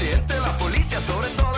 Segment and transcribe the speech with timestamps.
[0.00, 1.49] presidente, la policía, sobre toda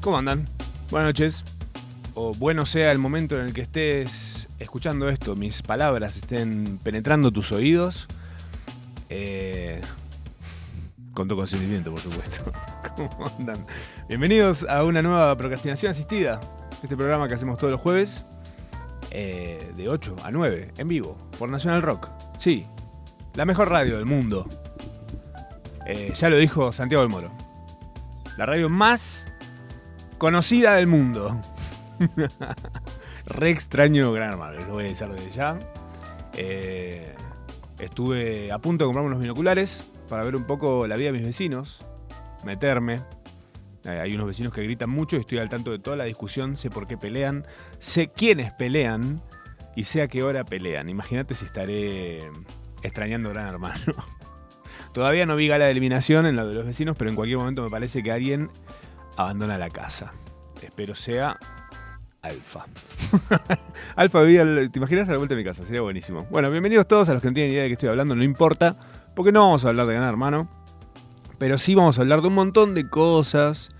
[0.00, 0.46] ¿cómo andan?
[0.90, 1.44] Buenas noches.
[2.14, 7.30] O bueno sea el momento en el que estés escuchando esto, mis palabras estén penetrando
[7.30, 8.08] tus oídos.
[9.10, 9.82] Eh,
[11.12, 12.50] con tu consentimiento, por supuesto.
[12.96, 13.66] ¿Cómo andan?
[14.08, 16.40] Bienvenidos a una nueva procrastinación asistida.
[16.82, 18.24] Este programa que hacemos todos los jueves,
[19.10, 22.08] eh, de 8 a 9, en vivo, por Nacional Rock.
[22.38, 22.66] Sí,
[23.34, 24.48] la mejor radio del mundo.
[25.86, 27.44] Eh, ya lo dijo Santiago del Moro
[28.36, 29.26] la radio más
[30.18, 31.40] conocida del mundo.
[33.26, 35.58] Re extraño Gran Hermano, lo voy a decir desde ya.
[36.36, 37.14] Eh,
[37.78, 41.26] estuve a punto de comprarme unos binoculares para ver un poco la vida de mis
[41.26, 41.80] vecinos,
[42.44, 43.00] meterme.
[43.84, 46.56] Eh, hay unos vecinos que gritan mucho y estoy al tanto de toda la discusión,
[46.56, 47.46] sé por qué pelean,
[47.78, 49.22] sé quiénes pelean
[49.76, 50.88] y sé a qué hora pelean.
[50.88, 52.30] Imagínate si estaré
[52.82, 53.80] extrañando Gran Hermano.
[54.92, 57.62] Todavía no vi gala de eliminación en lo de los vecinos, pero en cualquier momento
[57.62, 58.50] me parece que alguien
[59.16, 60.12] abandona la casa.
[60.62, 61.38] Espero sea
[62.22, 62.66] Alfa.
[63.96, 65.64] Alfa vivía, ¿te imaginas a la vuelta de mi casa?
[65.64, 66.26] Sería buenísimo.
[66.30, 68.76] Bueno, bienvenidos todos a los que no tienen idea de qué estoy hablando, no importa,
[69.14, 70.48] porque no vamos a hablar de ganar, hermano.
[71.38, 73.70] Pero sí vamos a hablar de un montón de cosas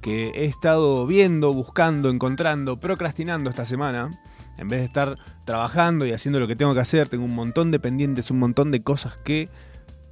[0.00, 4.10] que he estado viendo, buscando, encontrando, procrastinando esta semana.
[4.56, 7.70] En vez de estar trabajando y haciendo lo que tengo que hacer, tengo un montón
[7.70, 9.48] de pendientes, un montón de cosas que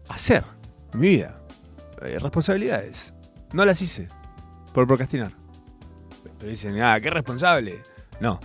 [0.08, 0.42] hacer
[0.94, 1.38] en mi vida.
[2.02, 3.14] Eh, responsabilidades.
[3.52, 4.08] No las hice
[4.72, 5.32] por procrastinar.
[6.38, 7.78] Pero dicen, ah, qué responsable.
[8.20, 8.40] No,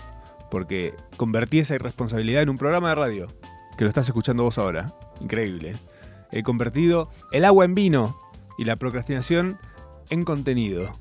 [0.50, 3.34] porque convertí esa irresponsabilidad en un programa de radio,
[3.78, 4.92] que lo estás escuchando vos ahora.
[5.22, 5.76] Increíble.
[6.32, 8.18] He convertido el agua en vino
[8.58, 9.60] y la procrastinación
[10.10, 10.92] en contenido.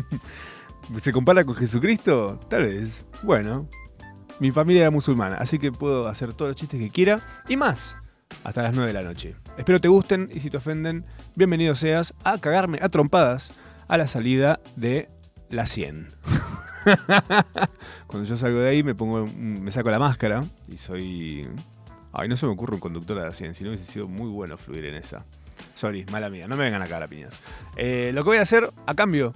[0.98, 2.40] ¿Se compara con Jesucristo?
[2.48, 3.06] Tal vez.
[3.22, 3.68] Bueno,
[4.40, 7.96] mi familia era musulmana, así que puedo hacer todos los chistes que quiera y más
[8.44, 9.36] hasta las 9 de la noche.
[9.56, 11.04] Espero te gusten y si te ofenden,
[11.36, 13.52] bienvenido seas a cagarme a trompadas
[13.90, 15.08] a la salida de
[15.50, 16.08] la 100.
[18.06, 21.46] Cuando yo salgo de ahí me pongo me saco la máscara y soy
[22.12, 24.28] Ay, no se me ocurre un conductor de la 100, si no hubiese sido muy
[24.28, 25.24] bueno fluir en esa.
[25.74, 27.38] Sorry, mala mía, no me vengan a cagar a piñas.
[27.76, 29.34] Eh, lo que voy a hacer a cambio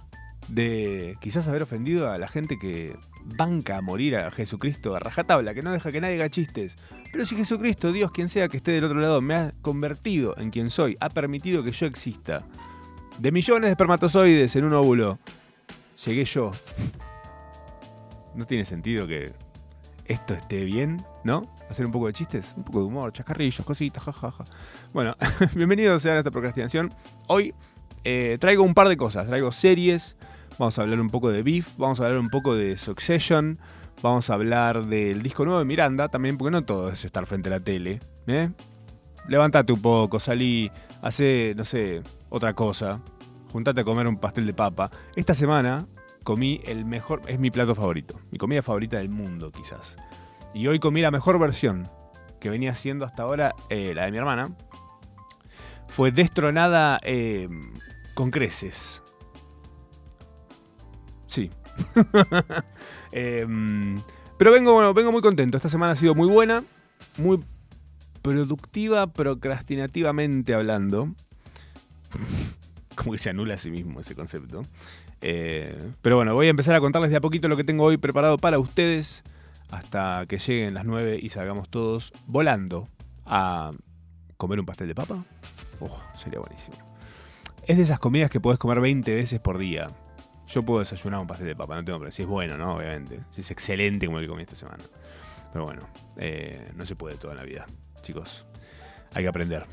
[0.48, 5.54] de quizás haber ofendido a la gente que banca a morir a Jesucristo a rajatabla,
[5.54, 6.76] que no deja que nadie haga chistes.
[7.12, 10.50] Pero si Jesucristo, Dios, quien sea que esté del otro lado, me ha convertido en
[10.50, 12.44] quien soy, ha permitido que yo exista.
[13.19, 15.19] De millones de espermatozoides en un óvulo,
[16.05, 16.53] llegué yo.
[18.35, 19.33] No tiene sentido que
[20.07, 21.43] esto esté bien, ¿no?
[21.71, 24.45] Hacer un poco de chistes, un poco de humor, chascarrillos, cositas, jajaja.
[24.93, 25.17] Bueno,
[25.55, 26.93] bienvenidos sean a esta procrastinación.
[27.29, 27.55] Hoy
[28.03, 30.17] eh, traigo un par de cosas, traigo series,
[30.59, 33.61] vamos a hablar un poco de Beef, vamos a hablar un poco de Succession,
[34.03, 37.49] vamos a hablar del disco nuevo de Miranda, también porque no todo es estar frente
[37.49, 38.51] a la tele, ¿eh?
[39.29, 40.71] Un poco, salí,
[41.01, 42.03] hace, no sé,
[42.34, 43.00] otra cosa,
[43.53, 44.91] juntate a comer un pastel de papa.
[45.15, 45.87] Esta semana
[46.25, 49.97] comí el mejor, es mi plato favorito, mi comida favorita del mundo quizás.
[50.53, 51.89] Y hoy comí la mejor versión
[52.41, 54.54] que venía siendo hasta ahora eh, la de mi hermana.
[55.86, 57.48] Fue destronada eh,
[58.15, 59.01] con creces.
[61.27, 61.51] Sí.
[63.16, 64.03] Em,
[64.36, 65.57] pero vengo, bueno, vengo muy contento.
[65.57, 66.65] Esta semana ha sido muy buena,
[67.16, 67.45] muy
[68.22, 71.15] productiva, procrastinativamente hablando.
[72.95, 74.65] Como que se anula a sí mismo ese concepto.
[75.21, 77.97] Eh, pero bueno, voy a empezar a contarles de a poquito lo que tengo hoy
[77.97, 79.25] preparado para ustedes
[79.71, 82.89] hasta que lleguen las 9 y salgamos todos volando
[83.25, 83.72] a
[84.37, 85.25] comer un pastel de papa.
[85.81, 86.77] Oh, sería buenísimo.
[87.66, 89.91] Es de esas comidas que podés comer 20 veces por día.
[90.47, 92.13] Yo puedo desayunar un pastel de papa, no tengo problema.
[92.15, 92.77] Si es bueno, ¿no?
[92.77, 93.21] Obviamente.
[93.31, 94.84] Si es excelente como el que comí esta semana.
[95.53, 97.67] Pero bueno, eh, no se puede toda la vida,
[98.03, 98.47] chicos.
[99.15, 99.67] Hay que aprender.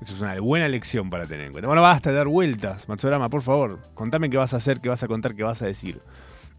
[0.00, 1.68] Eso es una buena lección para tener en cuenta.
[1.68, 3.80] Bueno, basta de dar vueltas, Matsurama, por favor.
[3.94, 6.00] Contame qué vas a hacer, qué vas a contar, qué vas a decir.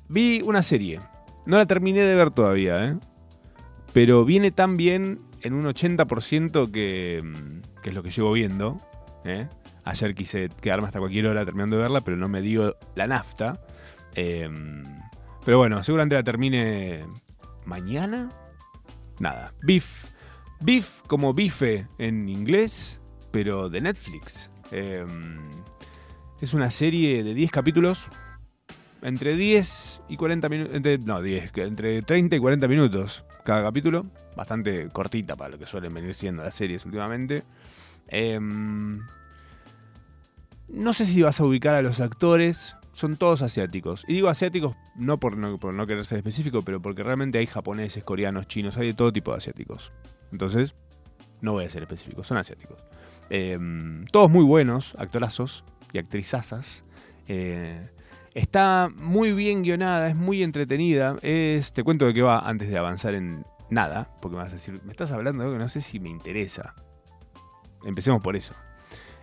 [0.10, 1.00] Vi una serie.
[1.46, 2.98] No la terminé de ver todavía, ¿eh?
[3.94, 8.78] pero viene tan bien en un 80% que, mm, que es lo que llevo viendo.
[9.24, 9.48] ¿eh?
[9.86, 13.62] Ayer quise quedarme hasta cualquier hora terminando de verla, pero no me dio la nafta.
[14.16, 14.50] Eh,
[15.46, 17.06] pero bueno, seguramente la termine
[17.66, 18.30] mañana.
[19.20, 19.54] Nada.
[19.62, 20.12] Beef.
[20.60, 23.00] Beef como bife en inglés,
[23.32, 24.52] pero de Netflix.
[24.72, 25.06] Eh,
[26.42, 28.06] es una serie de 10 capítulos.
[29.02, 31.06] Entre 10 y 40 minutos.
[31.06, 31.52] No, 10.
[31.52, 34.06] que Entre 30 y 40 minutos cada capítulo.
[34.36, 37.44] Bastante cortita para lo que suelen venir siendo las series últimamente.
[38.08, 39.02] Em,
[40.68, 42.76] no sé si vas a ubicar a los actores.
[42.94, 44.04] Son todos asiáticos.
[44.08, 47.46] Y digo asiáticos no por, no por no querer ser específico, pero porque realmente hay
[47.46, 49.92] japoneses, coreanos, chinos, hay de todo tipo de asiáticos.
[50.32, 50.76] Entonces,
[51.42, 52.80] no voy a ser específico, son asiáticos.
[53.30, 56.86] Em, todos muy buenos, actorazos y actrizazas.
[57.28, 57.82] Eh,
[58.34, 61.18] está muy bien guionada, es muy entretenida.
[61.22, 64.56] Es, te cuento de qué va antes de avanzar en nada, porque me vas a
[64.56, 66.76] decir, me estás hablando de algo que no sé si me interesa.
[67.84, 68.54] Empecemos por eso.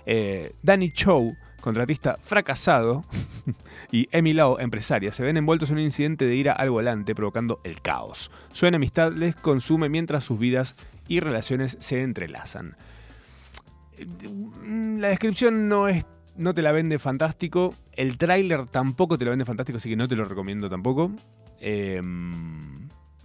[0.06, 3.04] Eh, Danny Chow, contratista fracasado,
[3.90, 7.60] y Emmy Lau, empresaria, se ven envueltos en un incidente de ira al volante provocando
[7.64, 8.30] el caos.
[8.52, 10.74] Su enemistad les consume mientras sus vidas
[11.08, 12.76] y relaciones se entrelazan.
[14.98, 16.04] La descripción no es
[16.36, 17.74] no te la vende fantástico.
[17.92, 21.12] El tráiler tampoco te lo vende fantástico, así que no te lo recomiendo tampoco.
[21.60, 22.02] Eh,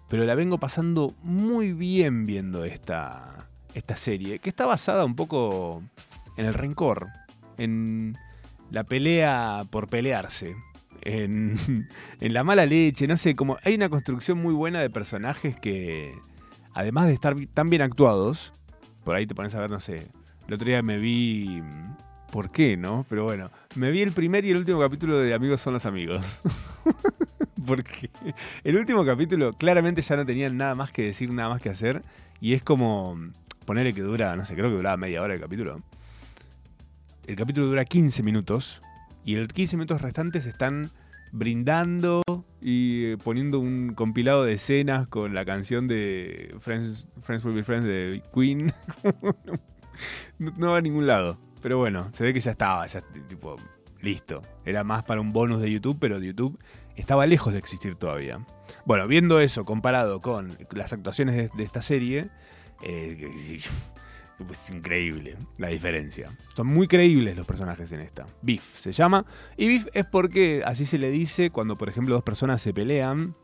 [0.09, 5.83] pero la vengo pasando muy bien viendo esta, esta serie, que está basada un poco
[6.35, 7.07] en el rencor,
[7.57, 8.17] en
[8.71, 10.55] la pelea por pelearse,
[11.01, 11.87] en,
[12.19, 16.11] en la mala leche, no sé, como hay una construcción muy buena de personajes que,
[16.73, 18.51] además de estar tan bien actuados,
[19.03, 20.07] por ahí te pones a ver, no sé,
[20.49, 21.61] el otro día me vi
[22.31, 23.05] ¿Por qué, no?
[23.07, 26.41] Pero bueno, me vi el primer y el último capítulo de Amigos son los amigos.
[27.67, 28.09] Porque
[28.63, 32.01] el último capítulo claramente ya no tenían nada más que decir, nada más que hacer.
[32.41, 33.15] Y es como
[33.65, 35.83] ponerle que dura, no sé, creo que duraba media hora el capítulo.
[37.27, 38.81] El capítulo dura 15 minutos.
[39.23, 40.89] Y el 15 minutos restantes están
[41.31, 42.23] brindando
[42.59, 47.63] y eh, poniendo un compilado de escenas con la canción de Friends, Friends Will Be
[47.63, 48.73] Friends de Queen.
[50.37, 51.37] no va a ningún lado.
[51.61, 53.57] Pero bueno, se ve que ya estaba, ya tipo,
[54.01, 54.41] listo.
[54.65, 56.57] Era más para un bonus de YouTube, pero YouTube
[56.95, 58.45] estaba lejos de existir todavía.
[58.85, 62.29] Bueno, viendo eso comparado con las actuaciones de, esta serie,
[62.81, 63.29] eh,
[64.49, 66.29] es increíble la diferencia.
[66.55, 68.25] Son muy creíbles los personajes en esta.
[68.41, 69.25] Beef se llama.
[69.57, 73.35] Y beef es porque así se le dice cuando, por ejemplo, dos personas se pelean,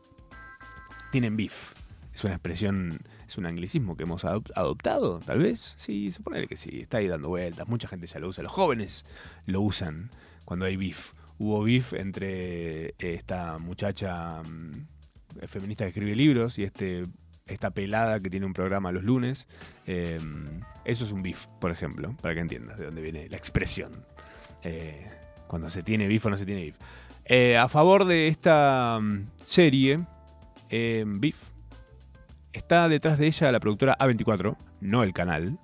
[1.12, 1.74] tienen beef.
[2.14, 5.74] Es una expresión, es un anglicismo que hemos adoptado, tal vez.
[5.78, 7.68] Sí, supone que sí, está ahí dando vueltas.
[7.68, 8.44] Mucha gente ya lo usa.
[8.44, 9.06] Los jóvenes
[9.46, 10.12] lo usan
[10.46, 11.14] cuando hay beef.
[11.38, 17.06] Hubo beef entre esta muchacha mm, feminista que escribe libros y este,
[17.46, 19.48] esta pelada que tiene un programa los lunes.
[19.86, 20.20] Eh,
[20.84, 24.06] eso es un beef, por ejemplo, para que entiendas de dónde viene la expresión.
[24.64, 25.08] Eh,
[25.48, 26.76] cuando se tiene beef o no se tiene beef.
[27.26, 30.06] Eh, a favor de esta um, serie,
[30.70, 31.52] beef,
[32.60, 35.60] está detrás de ella la productora A24, no el canal.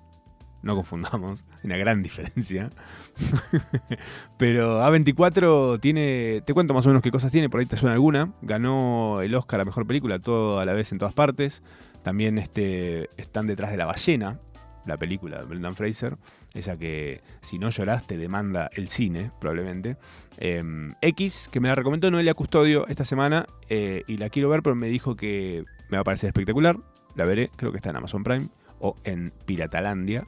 [0.62, 2.70] No confundamos, hay una gran diferencia.
[4.38, 6.40] Pero A24 tiene.
[6.46, 8.32] Te cuento más o menos qué cosas tiene, por ahí te suena alguna.
[8.42, 11.64] Ganó el Oscar a mejor película todo a la vez en todas partes.
[12.04, 14.38] También este, están detrás de La Ballena,
[14.86, 16.16] la película de Brendan Fraser.
[16.54, 19.96] Esa que si no lloraste demanda el cine, probablemente.
[20.38, 20.62] Eh,
[21.00, 24.76] X, que me la recomendó Noelia Custodio esta semana eh, y la quiero ver, pero
[24.76, 26.78] me dijo que me va a parecer espectacular.
[27.14, 28.48] La veré, creo que está en Amazon Prime
[28.80, 30.24] o en Piratalandia.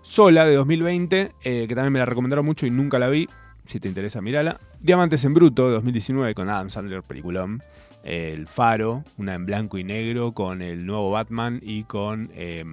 [0.00, 3.28] Sola de 2020, eh, que también me la recomendaron mucho y nunca la vi.
[3.66, 4.58] Si te interesa, mírala.
[4.80, 7.62] Diamantes en Bruto de 2019 con Adam Sandler, peliculón.
[8.02, 12.64] El Faro, una en blanco y negro con el nuevo Batman y con eh,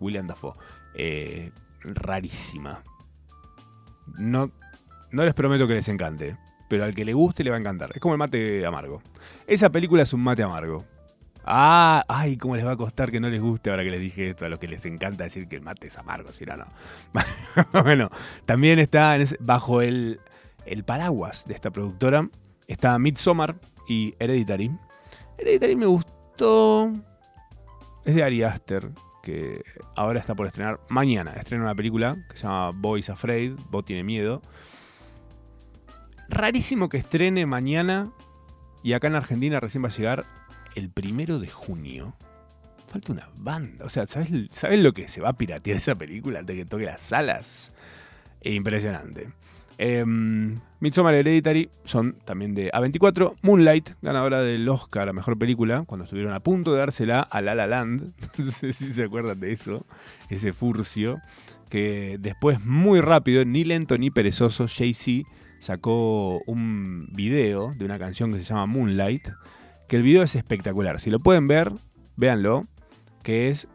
[0.00, 0.54] William Dafoe.
[0.94, 1.50] Eh,
[1.82, 2.82] rarísima.
[4.18, 4.50] No,
[5.10, 6.36] no les prometo que les encante,
[6.68, 7.90] pero al que le guste le va a encantar.
[7.94, 9.02] Es como el mate amargo.
[9.46, 10.84] Esa película es un mate amargo.
[11.44, 14.30] Ah, ay, cómo les va a costar que no les guste ahora que les dije
[14.30, 16.66] esto, a los que les encanta decir que el mate es amargo, si no, no.
[17.82, 18.10] bueno,
[18.44, 20.20] también está bajo el,
[20.66, 22.28] el, paraguas de esta productora,
[22.66, 23.56] está Midsommar
[23.88, 24.70] y Hereditary.
[25.38, 26.92] Hereditary me gustó.
[28.04, 28.90] Es de Ari Aster,
[29.22, 29.62] que
[29.96, 31.32] ahora está por estrenar mañana.
[31.32, 34.42] Estrena una película que se llama Boys Afraid, Bo tiene miedo.
[36.28, 38.12] Rarísimo que estrene mañana
[38.82, 40.24] y acá en Argentina recién va a llegar
[40.78, 42.14] el primero de junio.
[42.86, 43.84] Falta una banda.
[43.84, 46.68] O sea, ¿sabes, ¿sabes lo que se va a piratear esa película antes de que
[46.68, 47.72] toque las salas?
[48.40, 49.28] Es impresionante.
[49.80, 53.36] Em, Midsommar Hereditary son también de A24.
[53.42, 57.54] Moonlight, ganadora del Oscar a Mejor Película, cuando estuvieron a punto de dársela a La
[57.54, 58.12] La Land.
[58.38, 59.86] No sé si se acuerdan de eso,
[60.28, 61.20] ese furcio.
[61.68, 68.32] Que después, muy rápido, ni lento ni perezoso, Jay-Z sacó un video de una canción
[68.32, 69.28] que se llama Moonlight.
[69.88, 71.00] Que el video es espectacular.
[71.00, 71.72] Si lo pueden ver,
[72.16, 72.64] véanlo.
[73.22, 73.66] Que es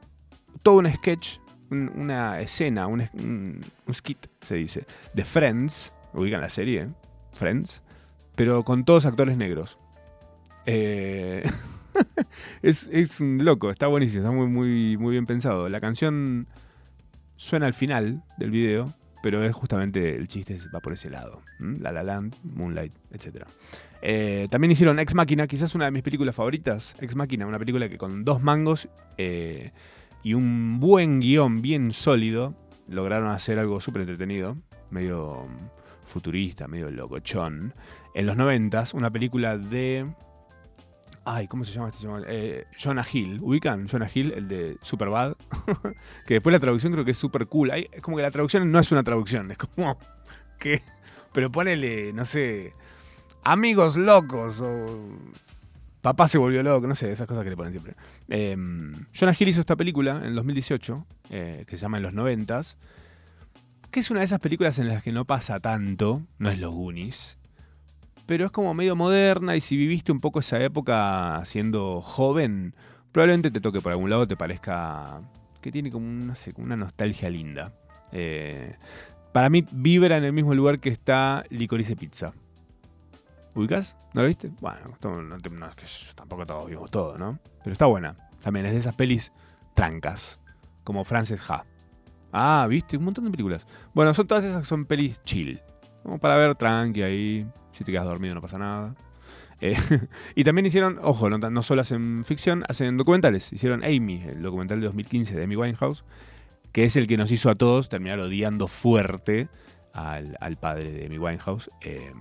[0.64, 1.38] todo un sketch
[1.70, 6.88] un- una escena, un, un- skit, se dice, de Friends, ubican la serie, ¿eh?
[7.34, 7.82] Friends,
[8.36, 9.80] pero con todos actores negros.
[10.68, 11.44] Eh,
[12.62, 15.68] es, es un loco, está buenísimo, está muy, muy, muy bien pensado.
[15.68, 16.48] La canción
[17.38, 18.94] suena al final del video,
[19.24, 21.42] pero es justamente el chiste va por ese lado.
[21.60, 23.46] La La Land, Moonlight, etc.
[24.06, 26.94] Eh, también hicieron Ex Máquina, quizás una de mis películas favoritas.
[27.00, 29.72] Ex Máquina, una película que con dos mangos eh,
[30.24, 32.54] y un buen guion bien sólido
[32.90, 34.58] lograron hacer algo súper entretenido,
[34.90, 35.48] medio
[36.04, 37.74] futurista, medio locochón.
[38.14, 40.06] En los noventas, una película de...
[41.24, 42.06] Ay, ¿cómo se llama este?
[42.28, 43.40] Eh, Jonah Hill.
[43.42, 43.88] ¿Ubican?
[43.88, 45.36] Jonah Hill, el de Superbad.
[46.28, 47.72] que después la traducción creo que es super cool.
[47.72, 49.98] Hay- es como que la traducción no es una traducción, es como
[50.60, 50.82] que...
[51.32, 52.74] Pero ponele, no sé,
[53.44, 55.00] amigos locos o
[56.02, 57.96] papá se volvió loco, no sé, esas cosas que le ponen siempre.
[58.28, 58.58] Eh,
[59.18, 62.78] Jonah Hill hizo esta película en el 2018, eh, que se llama En los noventas,
[63.90, 66.74] que es una de esas películas en las que no pasa tanto, no es los
[66.74, 67.38] Goonies,
[68.26, 72.76] pero es como medio moderna y si viviste un poco esa época siendo joven,
[73.12, 75.22] probablemente te toque por algún lado, te parezca
[75.62, 77.74] que tiene como una, una nostalgia linda.
[78.12, 78.76] Eh,
[79.32, 82.34] para mí vibra en el mismo lugar que está Licorice Pizza.
[83.56, 83.96] ¿Ubicas?
[84.14, 84.52] ¿No lo viste?
[84.62, 85.38] Bueno, no no
[86.16, 87.40] tampoco todos vimos todo, ¿no?
[87.64, 88.16] Pero está buena.
[88.42, 89.32] También es de esas pelis
[89.76, 90.40] trancas,
[90.84, 91.66] como Frances Ha.
[92.32, 93.66] Ah, viste, un montón de películas.
[93.94, 95.62] Bueno, son todas esas que son pelis chill.
[96.02, 97.48] Como para ver tranqui ahí.
[97.74, 98.96] Si te quedas dormido no pasa nada.
[99.62, 99.78] Eh,
[100.36, 103.54] y también hicieron, ojo, no, no solo hacen ficción, hacen documentales.
[103.54, 106.04] Hicieron Amy, el documental de 2015 de Amy Winehouse,
[106.72, 109.48] que es el que nos hizo a todos terminar odiando fuerte
[109.94, 111.70] al, al padre de Amy Winehouse.
[111.82, 112.12] eh,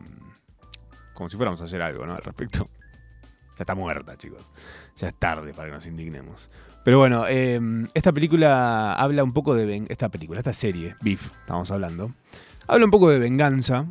[1.22, 2.14] como si fuéramos a hacer algo, ¿no?
[2.14, 2.68] Al respecto.
[3.56, 4.50] Ya está muerta, chicos.
[4.96, 6.50] Ya es tarde para que nos indignemos.
[6.84, 7.60] Pero bueno, eh,
[7.94, 9.86] esta película habla un poco de...
[9.88, 12.12] Esta película, esta serie, Beef, estamos hablando.
[12.66, 13.86] Habla un poco de venganza,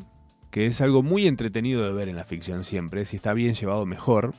[0.50, 3.05] que es algo muy entretenido de ver en la ficción siempre.
[3.05, 4.33] Si está bien llevado, mejor.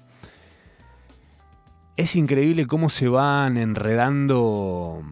[1.97, 5.03] Es increíble cómo se van enredando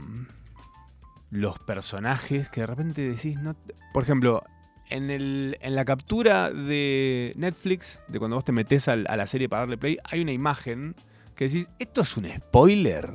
[1.31, 3.39] los personajes que de repente decís...
[3.39, 3.57] No,
[3.95, 4.45] por ejemplo,
[4.91, 9.49] en, el, en la captura de Netflix, de cuando vos te metes a la serie
[9.49, 10.95] para darle play, hay una imagen
[11.35, 13.09] que decís, ¿esto es un spoiler?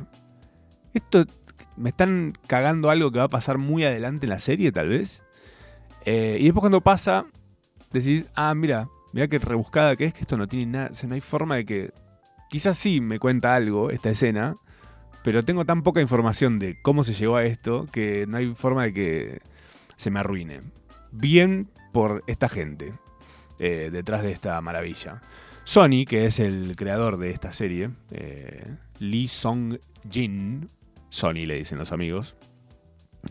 [0.93, 1.25] ¿Esto
[1.77, 5.21] me están cagando algo que va a pasar muy adelante en la serie, tal vez?
[6.05, 7.25] Eh, y después cuando pasa,
[7.91, 11.07] decís, ah, mira, mira qué rebuscada que es, que esto no tiene nada, o sea,
[11.09, 11.91] no hay forma de que...
[12.49, 14.55] Quizás sí me cuenta algo esta escena,
[15.23, 18.83] pero tengo tan poca información de cómo se llegó a esto que no hay forma
[18.83, 19.41] de que
[19.97, 20.59] se me arruine.
[21.17, 22.93] Bien por esta gente
[23.59, 25.21] eh, detrás de esta maravilla.
[25.63, 30.69] Sony, que es el creador de esta serie, eh, Lee Song-jin,
[31.09, 32.35] Sony le dicen los amigos,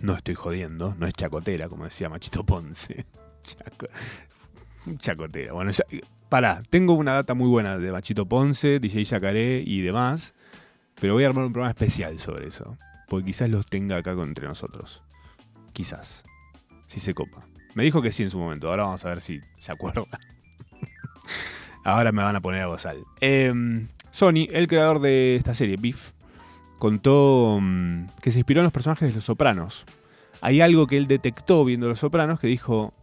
[0.00, 3.04] no estoy jodiendo, no es chacotera, como decía Machito Ponce.
[3.44, 3.88] Chaco-
[4.98, 5.52] chacotera.
[5.52, 5.84] Bueno, ya,
[6.28, 10.34] pará, tengo una data muy buena de Machito Ponce, DJ Yacaré y demás,
[11.00, 12.76] pero voy a armar un programa especial sobre eso,
[13.08, 15.02] porque quizás los tenga acá entre nosotros.
[15.72, 16.24] Quizás,
[16.88, 17.46] si se copa.
[17.74, 20.04] Me dijo que sí en su momento, ahora vamos a ver si se acuerda.
[21.84, 22.96] ahora me van a poner a gozar.
[23.20, 26.12] Em, Sony, el creador de esta serie, Beef,
[26.78, 29.86] contó mm, que se inspiró en los personajes de Los Sopranos.
[30.40, 32.94] Hay algo que él detectó viendo Los Sopranos que dijo,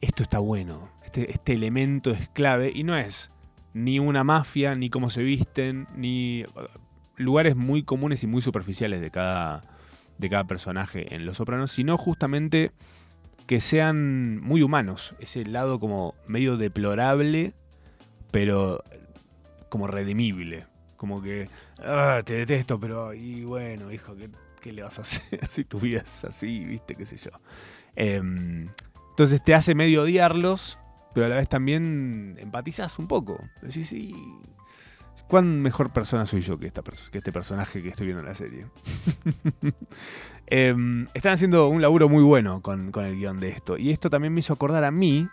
[0.00, 3.30] esto está bueno, este, este elemento es clave y no es
[3.72, 6.44] ni una mafia, ni cómo se visten, ni
[7.16, 9.62] lugares muy comunes y muy superficiales de cada,
[10.18, 12.70] de cada personaje en Los Sopranos, sino justamente
[13.46, 17.54] que sean muy humanos, ese lado como medio deplorable,
[18.30, 18.82] pero
[19.68, 21.48] como redimible, como que
[21.78, 25.78] "Ah, te detesto, pero y bueno, hijo, ¿qué, qué le vas a hacer si tu
[25.78, 27.30] vida así, viste, qué sé yo?
[27.96, 28.68] Em,
[29.10, 30.78] entonces te hace medio odiarlos,
[31.12, 33.38] pero a la vez también empatizas un poco.
[33.62, 34.14] Decís, sí,
[35.28, 38.34] ¿cuán mejor persona soy yo que, esta que este personaje que estoy viendo en la
[38.34, 38.66] serie?
[40.46, 43.78] Em, están haciendo un laburo muy bueno con, el guion de esto.
[43.78, 45.28] Y esto también me hizo acordar a mí,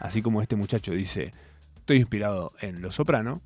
[0.00, 1.32] así como este muchacho dice,
[1.76, 3.42] estoy inspirado en Los Soprano.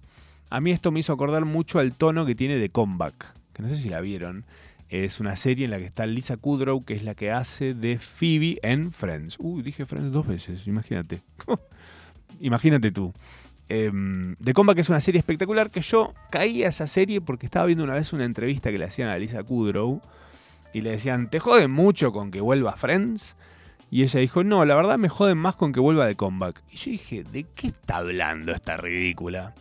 [0.50, 3.68] A mí esto me hizo acordar mucho al tono que tiene de Comeback, que no
[3.68, 4.44] sé si la vieron.
[4.88, 7.98] Es una serie en la que está Lisa Kudrow, que es la que hace de
[7.98, 9.36] Phoebe en Friends.
[9.38, 11.20] Uy, dije Friends dos veces, imagínate.
[12.40, 13.12] imagínate tú.
[13.68, 17.66] Em, The Comeback es una serie espectacular que yo caí a esa serie porque estaba
[17.66, 20.00] viendo una vez una entrevista que le hacían a Lisa Kudrow
[20.78, 23.36] y le decían, ¿te joden mucho con que vuelva Friends?
[23.90, 26.62] Y ella dijo, no, la verdad me joden más con que vuelva The Comeback.
[26.70, 29.54] Y yo dije, ¿de qué está hablando esta ridícula?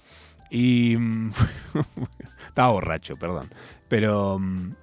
[0.49, 0.95] Y...
[0.97, 1.31] mm,
[2.47, 3.49] estaba borracho, perdón.
[3.87, 4.73] Pero mm,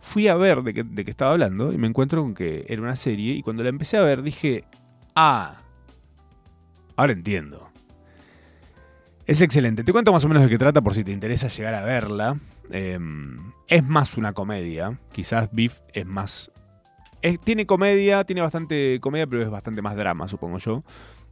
[0.00, 2.82] fui a ver de qué, de qué estaba hablando y me encuentro con que era
[2.82, 4.64] una serie y cuando la empecé a ver dije,
[5.14, 5.62] ah,
[6.96, 7.70] ahora entiendo.
[9.26, 9.82] Es excelente.
[9.82, 12.38] Te cuento más o menos de qué trata por si te interesa llegar a verla.
[12.70, 12.98] Eh,
[13.68, 14.98] es más una comedia.
[15.12, 16.50] Quizás Beef es más...
[17.44, 20.84] tiene comedia, tiene bastante comedia, pero es bastante más drama, supongo yo.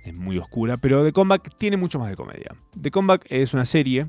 [0.02, 2.54] Es muy oscura, pero The Comeback tiene mucho más de comedia.
[2.80, 4.08] The Comeback es una serie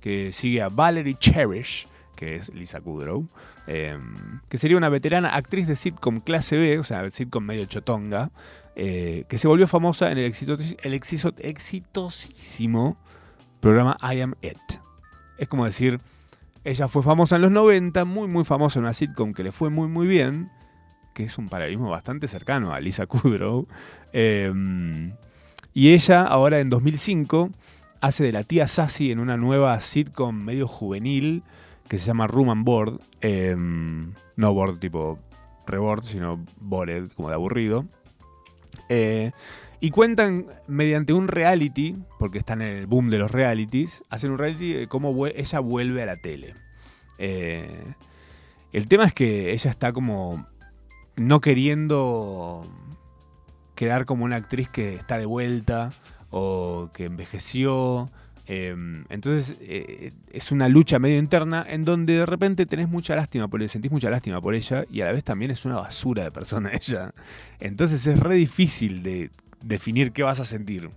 [0.00, 3.26] que sigue a Valerie Cherish, que es Lisa Kudrow,
[3.66, 3.98] eh,
[4.50, 8.30] que sería una veterana actriz de sitcom clase B, o sea, sitcom medio chotonga,
[8.76, 10.34] eh, que se volvió famosa en el,
[10.82, 12.98] el exitosísimo
[13.60, 14.58] programa I Am It.
[15.38, 16.00] Es como decir,
[16.64, 19.70] ella fue famosa en los 90, muy muy famosa en una sitcom que le fue
[19.70, 20.50] muy muy bien,
[21.14, 23.66] que es un paralelismo bastante cercano a Lisa Kudrow.
[24.12, 24.52] Eh,
[25.72, 27.50] y ella ahora en 2005
[28.00, 31.42] hace de la tía Sassy en una nueva sitcom medio juvenil
[31.88, 33.00] que se llama Room and Board.
[33.20, 35.18] eh, no board tipo
[35.66, 37.84] reboard, sino bored, como de aburrido.
[38.88, 39.32] Eh,
[39.80, 44.38] y cuentan mediante un reality, porque están en el boom de los realities, hacen un
[44.38, 46.54] reality de cómo ella vuelve a la tele.
[47.18, 47.94] Eh,
[48.72, 50.46] el tema es que ella está como
[51.16, 52.62] no queriendo
[53.74, 55.92] quedar como una actriz que está de vuelta
[56.30, 58.10] o que envejeció.
[58.46, 58.74] eh,
[59.08, 63.62] entonces eh, es una lucha medio interna en donde de repente tenés mucha lástima por
[63.62, 66.30] ella, sentís mucha lástima por ella y a la vez también es una basura de
[66.30, 67.12] persona ella.
[67.58, 69.30] Entonces es re difícil de
[69.62, 70.90] definir qué vas a sentir.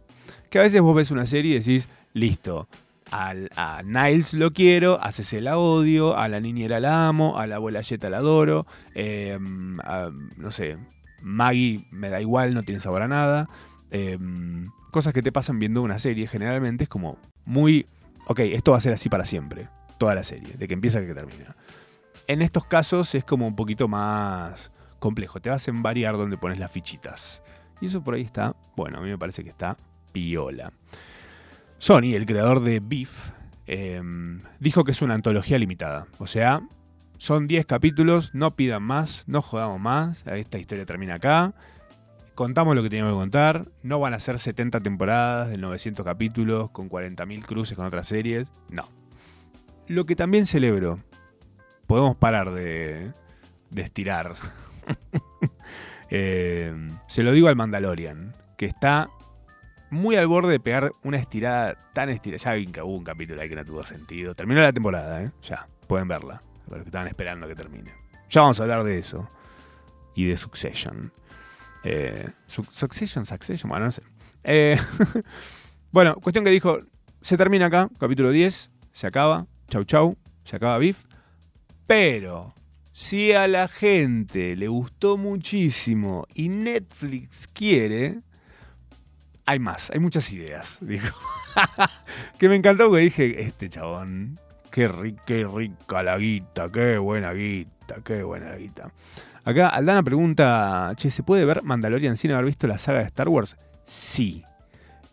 [0.49, 2.67] Que a veces vos ves una serie y decís, listo,
[3.12, 7.47] al- a Niles lo quiero, a Cece la odio, a la niñera la amo, a
[7.47, 10.78] la abuela Jetta la adoro, a- no sé,
[11.21, 13.49] Maggie me da igual, no tiene sabor a nada.
[13.95, 14.17] eh,
[14.89, 17.86] cosas que te pasan viendo una serie generalmente es como muy,
[18.28, 19.67] ok, esto va a ser así para siempre,
[19.99, 21.56] toda la serie, de que empieza a que termina.
[22.28, 26.58] En estos casos es como un poquito más complejo, te vas a variar donde pones
[26.58, 27.43] las fichitas.
[27.84, 29.76] Y eso por ahí está, bueno, a mí me parece que está
[30.13, 30.72] piola.
[31.80, 33.32] Sony, el creador de Beef,
[33.67, 34.02] eh,
[34.62, 36.08] dijo que es una antología limitada.
[36.17, 36.65] O sea,
[37.17, 41.56] son 10 capítulos, no pidan más, no jodamos más, esta historia termina acá.
[42.36, 46.69] Contamos lo que teníamos que contar, no van a ser 70 temporadas de 900 capítulos
[46.69, 48.88] con 40.000 cruces con otras series, no.
[49.88, 51.00] Lo que también celebro,
[51.86, 53.12] podemos parar de,
[53.72, 54.36] de estirar.
[56.15, 56.71] Eh,
[57.08, 59.10] se lo digo al Mandalorian, que está
[59.89, 62.56] muy al borde de pegar una estirada tan estirada.
[62.60, 64.36] Ya hubo un capítulo ahí que no tuvo sentido.
[64.36, 65.32] Terminó la temporada, ¿eh?
[65.41, 66.39] Ya, pueden verla.
[66.65, 67.91] Para los que estaban esperando que termine.
[68.30, 69.28] Ya vamos a hablar de eso.
[70.15, 71.12] Y de Succession.
[71.84, 74.04] Eh, Su- Succession, Succession, bueno, no sé.
[74.43, 74.78] Eh,
[75.91, 76.78] bueno, cuestión que dijo,
[77.21, 81.06] se termina acá, capítulo 10, se acaba, chau chau, se acaba Beef.
[81.88, 82.54] Pero,
[82.93, 88.19] si a la gente le gustó muchísimo y Netflix quiere,
[89.45, 91.17] hay más, hay muchas ideas, dijo.
[92.38, 94.39] que me encantó porque dije, este chabón,
[94.71, 98.91] qué, ri- qué rica la guita, qué buena guita, qué buena guita.
[99.43, 103.27] Acá Aldana pregunta, che, ¿se puede ver Mandalorian sin haber visto la saga de Star
[103.27, 103.58] Wars?
[103.84, 104.43] Sí.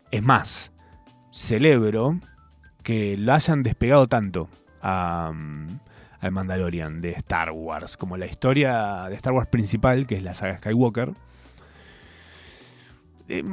[0.09, 0.71] Es más,
[1.31, 2.19] celebro
[2.83, 4.47] que lo hayan despegado tanto
[4.81, 5.67] a, mm,
[6.21, 10.35] al Mandalorian de Star Wars, como la historia de Star Wars principal, que es la
[10.35, 11.13] saga Skywalker.
[13.27, 13.43] Eh,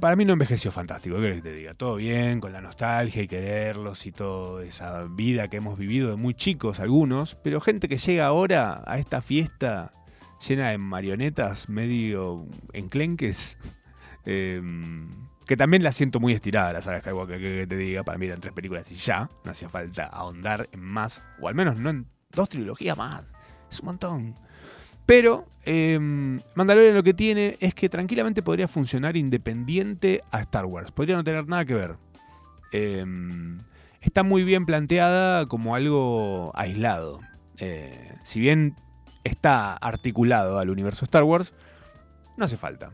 [0.00, 1.72] para mí no envejeció fantástico, ¿qué que te diga?
[1.74, 6.16] Todo bien, con la nostalgia y quererlos y toda esa vida que hemos vivido de
[6.16, 9.90] muy chicos algunos, pero gente que llega ahora a esta fiesta
[10.46, 13.58] llena de marionetas medio enclenques,
[14.26, 14.60] eh,
[15.46, 18.40] que también la siento muy estirada la saga Skywalker, que te diga, para mí eran
[18.40, 22.06] tres películas y ya, no hacía falta ahondar en más, o al menos no en
[22.32, 23.24] dos trilogías más,
[23.70, 24.34] es un montón.
[25.08, 25.98] Pero eh,
[26.54, 30.92] Mandalorian lo que tiene es que tranquilamente podría funcionar independiente a Star Wars.
[30.92, 31.96] Podría no tener nada que ver.
[32.72, 33.06] Eh,
[34.02, 37.20] está muy bien planteada como algo aislado.
[37.56, 38.76] Eh, si bien
[39.24, 41.54] está articulado al universo Star Wars,
[42.36, 42.92] no hace falta.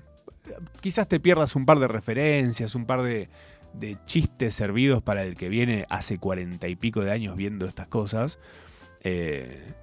[0.81, 3.29] Quizás te pierdas un par de referencias, un par de
[4.07, 8.38] chistes servidos para el que viene hace cuarenta y pico de años viendo estas cosas.
[9.05, 9.75] Eh,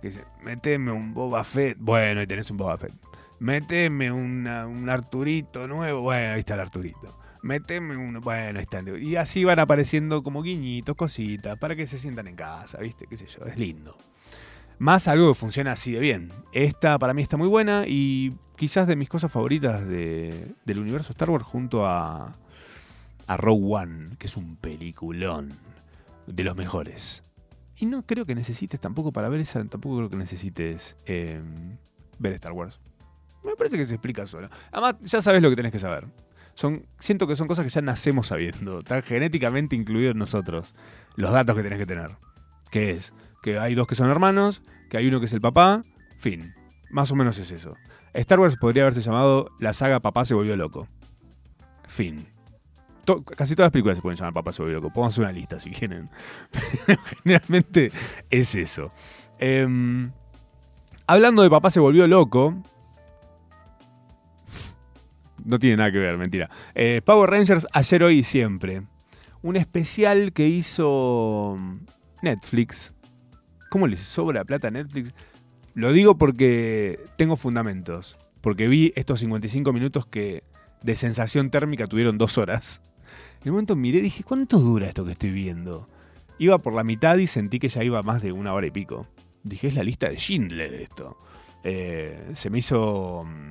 [0.91, 1.77] un Boba Fett.
[1.79, 2.93] Bueno, ahí tenés un Boba Fett.
[3.39, 6.01] Meteme una- un Arturito nuevo.
[6.01, 7.17] Bueno, ahí está el Arturito.
[7.43, 8.19] Meteme un.
[8.21, 8.81] Bueno, ahí está.
[8.99, 13.07] Y así van apareciendo como guiñitos, cositas, para que se sientan en casa, ¿viste?
[13.07, 13.45] ¿Qué sé yo?
[13.45, 13.97] Es lindo.
[14.77, 16.31] Más algo que funciona así de bien.
[16.51, 21.11] Esta para mí está muy buena y quizás de mis cosas favoritas de- del universo
[21.13, 22.35] Star Wars junto a,
[23.27, 25.53] a Rogue One, que es un peliculón
[26.27, 27.21] de los mejores.
[27.81, 31.41] Y no creo que necesites tampoco para ver esa, tampoco creo que necesites eh,
[32.19, 32.79] ver Star Wars.
[33.43, 34.49] Me parece que se explica solo.
[34.71, 36.05] Además, ya sabes lo que tenés que saber.
[36.53, 38.79] Son, siento que son cosas que ya nacemos sabiendo.
[38.79, 40.75] Están genéticamente incluidos en nosotros.
[41.15, 42.17] Los datos que tenés que tener.
[42.69, 45.81] Que es que hay dos que son hermanos, que hay uno que es el papá.
[46.17, 46.53] Fin.
[46.91, 47.73] Más o menos es eso.
[48.13, 50.87] Star Wars podría haberse llamado La saga Papá se volvió loco.
[51.87, 52.27] Fin.
[53.35, 54.93] Casi todas las películas se pueden llamar Papá se volvió loco.
[54.93, 56.09] Podemos hacer una lista si quieren.
[56.85, 57.91] Pero generalmente
[58.29, 58.91] es eso.
[59.39, 60.11] Em,
[61.07, 62.55] hablando de Papá se volvió loco.
[65.43, 66.49] No tiene nada que ver, mentira.
[66.75, 68.83] Eh, Power Rangers ayer, hoy y siempre.
[69.41, 71.57] Un especial que hizo
[72.21, 72.93] Netflix.
[73.69, 75.13] ¿Cómo les sobra plata a Netflix?
[75.73, 78.17] Lo digo porque tengo fundamentos.
[78.41, 80.43] Porque vi estos 55 minutos que
[80.83, 82.81] de sensación térmica tuvieron dos horas.
[83.43, 85.87] En un momento miré y dije, ¿cuánto dura esto que estoy viendo?
[86.37, 89.07] Iba por la mitad y sentí que ya iba más de una hora y pico.
[89.43, 91.17] Dije, es la lista de Schindler esto.
[91.63, 93.49] Eh, se me hizo mm,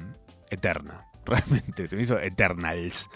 [0.51, 3.09] eterna, realmente, se me hizo Eternals.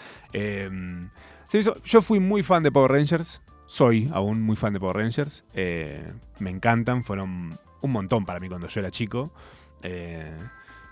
[1.53, 5.43] Hizo- yo fui muy fan de Power Rangers, soy aún muy fan de Power Rangers.
[5.53, 9.33] eh, me encantan, fueron un montón para mí cuando yo era chico.
[9.83, 10.33] Eh,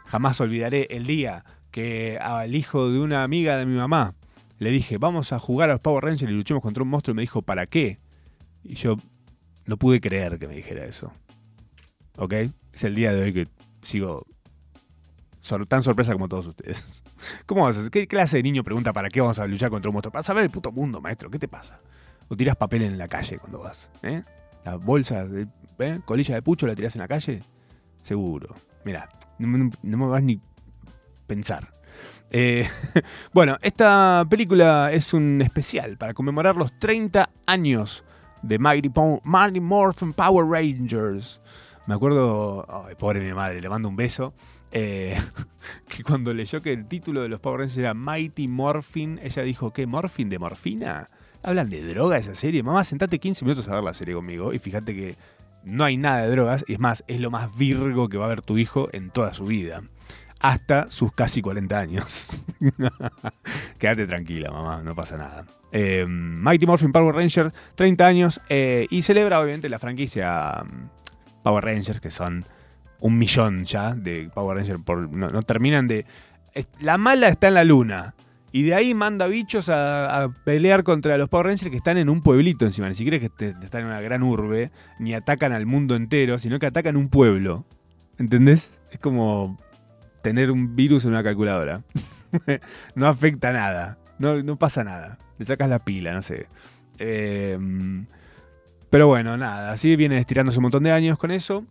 [0.05, 4.13] jamás olvidaré el día que al hijo de una amiga de mi mamá
[4.59, 7.13] le dije, vamos a jugar a los Power Rangers y luchemos contra un monstruo.
[7.13, 7.99] Y me dijo, ¿para qué?
[8.63, 8.97] Y yo
[9.65, 11.11] no pude creer que me dijera eso.
[12.17, 12.33] ¿Ok?
[12.73, 13.47] Es el día de hoy que
[13.81, 14.25] sigo
[15.67, 17.03] tan sorpresa como todos ustedes.
[17.45, 17.91] ¿Cómo vas a hacer?
[17.91, 20.11] ¿Qué clase de niño pregunta para qué vamos a luchar contra un monstruo?
[20.11, 21.29] Para saber el puto mundo, maestro.
[21.29, 21.79] ¿Qué te pasa?
[22.29, 23.89] ¿O tiras papel en la calle cuando vas?
[24.01, 24.23] ¿Eh?
[24.63, 25.47] ¿La bolsa de
[25.79, 25.99] ¿eh?
[26.05, 27.41] colilla de pucho la tirás en la calle?
[28.03, 28.55] Seguro.
[28.85, 30.39] Mira, no, no me vas ni
[31.27, 31.69] pensar.
[32.31, 32.67] Eh,
[33.33, 38.03] bueno, esta película es un especial para conmemorar los 30 años
[38.41, 38.89] de Mighty,
[39.61, 41.39] Morphin Power Rangers.
[41.85, 44.33] Me acuerdo, ay, pobre mi madre, le mando un beso.
[44.71, 45.15] eh,
[45.87, 49.71] que cuando leyó que el título de los Power Rangers era Mighty Morphin, ella dijo,
[49.71, 49.85] ¿qué?
[49.85, 51.09] ¿Morphin de morfina?
[51.43, 52.63] ¿Hablan de droga esa serie?
[52.63, 55.17] Mamá, sentate 15 minutos a ver la serie conmigo y fíjate que
[55.63, 56.63] no hay nada de drogas.
[56.67, 59.33] Y es más, es lo más virgo que va a ver tu hijo en toda
[59.33, 59.81] su vida.
[60.43, 62.43] Hasta sus casi 40 años.
[63.79, 65.45] Quédate tranquila, mamá, no pasa nada.
[65.71, 68.41] Eh, Mighty Morphin Power Ranger, 30 años.
[68.49, 72.43] eh, y celebra, obviamente, la franquicia mm, Power Rangers, que son
[72.99, 74.81] un millón ya de Power Rangers.
[74.81, 76.05] Por, no, terminan de.
[76.81, 78.13] La mala está en la luna.
[78.51, 82.21] Y de ahí manda bichos a, pelear contra los Power Rangers que están en un
[82.21, 82.89] pueblito encima.
[82.89, 86.65] Ni siquiera que están en una gran urbe, ni atacan al mundo entero, sino que
[86.65, 87.65] atacan un pueblo.
[88.17, 88.81] ¿Entendés?
[88.91, 89.57] Es como
[90.23, 91.83] tener un virus en una calculadora.
[92.95, 93.99] no afecta nada.
[94.17, 95.19] No, no pasa nada.
[95.37, 96.47] Le sacas la pila, no sé.
[96.97, 97.57] Eh,
[98.89, 99.71] pero bueno, nada.
[99.71, 101.65] Así viene estirándose un montón de años con eso.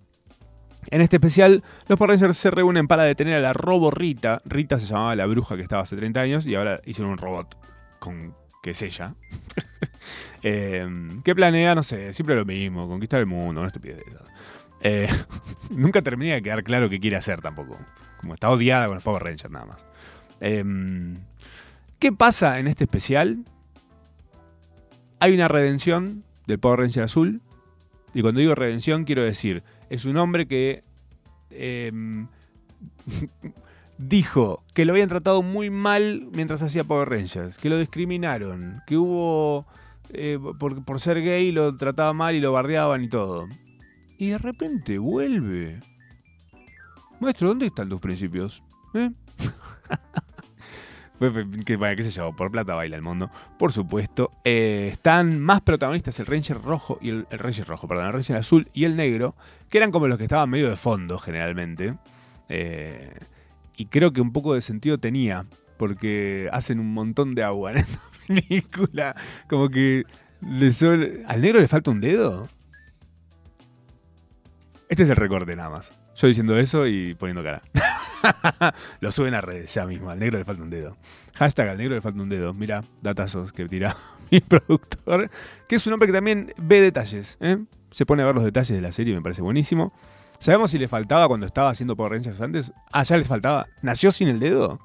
[0.90, 4.40] En este especial, los Power se reúnen para detener a la Robo Rita.
[4.44, 7.56] Rita se llamaba la bruja que estaba hace 30 años y ahora hicieron un robot
[7.98, 9.14] con que es ella.
[10.44, 10.84] Eh,
[11.22, 14.28] que planea, no sé, siempre lo mismo, conquistar el mundo, una estupidez de esas.
[14.80, 15.08] Eh,
[15.70, 17.78] nunca termina de quedar claro qué quiere hacer tampoco.
[18.22, 19.84] Como está odiada con los Power Rangers nada más.
[20.40, 20.64] Eh,
[21.98, 23.44] ¿Qué pasa en este especial?
[25.20, 27.40] Hay una redención del Power Ranger azul.
[28.14, 30.82] Y cuando digo redención quiero decir, es un hombre que
[31.50, 31.92] eh,
[33.98, 38.96] dijo que lo habían tratado muy mal mientras hacía Power Rangers, que lo discriminaron, que
[38.96, 39.66] hubo,
[40.10, 43.48] eh, por ser gay lo trataba mal y lo bardeaban y todo.
[44.18, 45.80] Y de repente vuelve.
[47.22, 48.62] Maestro, ¿dónde están tus principios?
[48.94, 49.10] ¿Eh?
[51.64, 53.30] Que, bueno, qué sé yo, por plata baila el mundo.
[53.56, 54.32] Por supuesto.
[54.42, 58.68] Eh, están más protagonistas el Ranger rojo y el, Ranger rojo, perdón, el Ranger azul
[58.72, 59.36] y el negro,
[59.68, 61.96] que eran como los que estaban medio de fondo generalmente.
[62.48, 63.14] Eh,
[63.76, 67.76] y creo que un poco de sentido tenía, porque hacen un montón de agua en
[67.76, 69.14] esta película.
[69.48, 70.04] Como que
[70.42, 72.48] ¿Al negro le falta un dedo?
[74.88, 75.92] Este es el recorte nada más.
[76.14, 77.62] Yo diciendo eso y poniendo cara.
[79.00, 80.10] Lo suben a redes ya mismo.
[80.10, 80.96] Al negro le falta un dedo.
[81.34, 82.52] Hashtag al negro le falta un dedo.
[82.54, 83.96] Mira, datazos que tira
[84.30, 85.30] mi productor.
[85.68, 87.38] Que es un hombre que también ve detalles.
[87.40, 87.58] ¿eh?
[87.92, 89.92] se pone a ver los detalles de la serie me parece buenísimo.
[90.38, 92.72] ¿Sabemos si le faltaba cuando estaba haciendo Power Rangers antes?
[92.90, 93.68] Ah, ya les faltaba.
[93.80, 94.80] ¿Nació sin el dedo?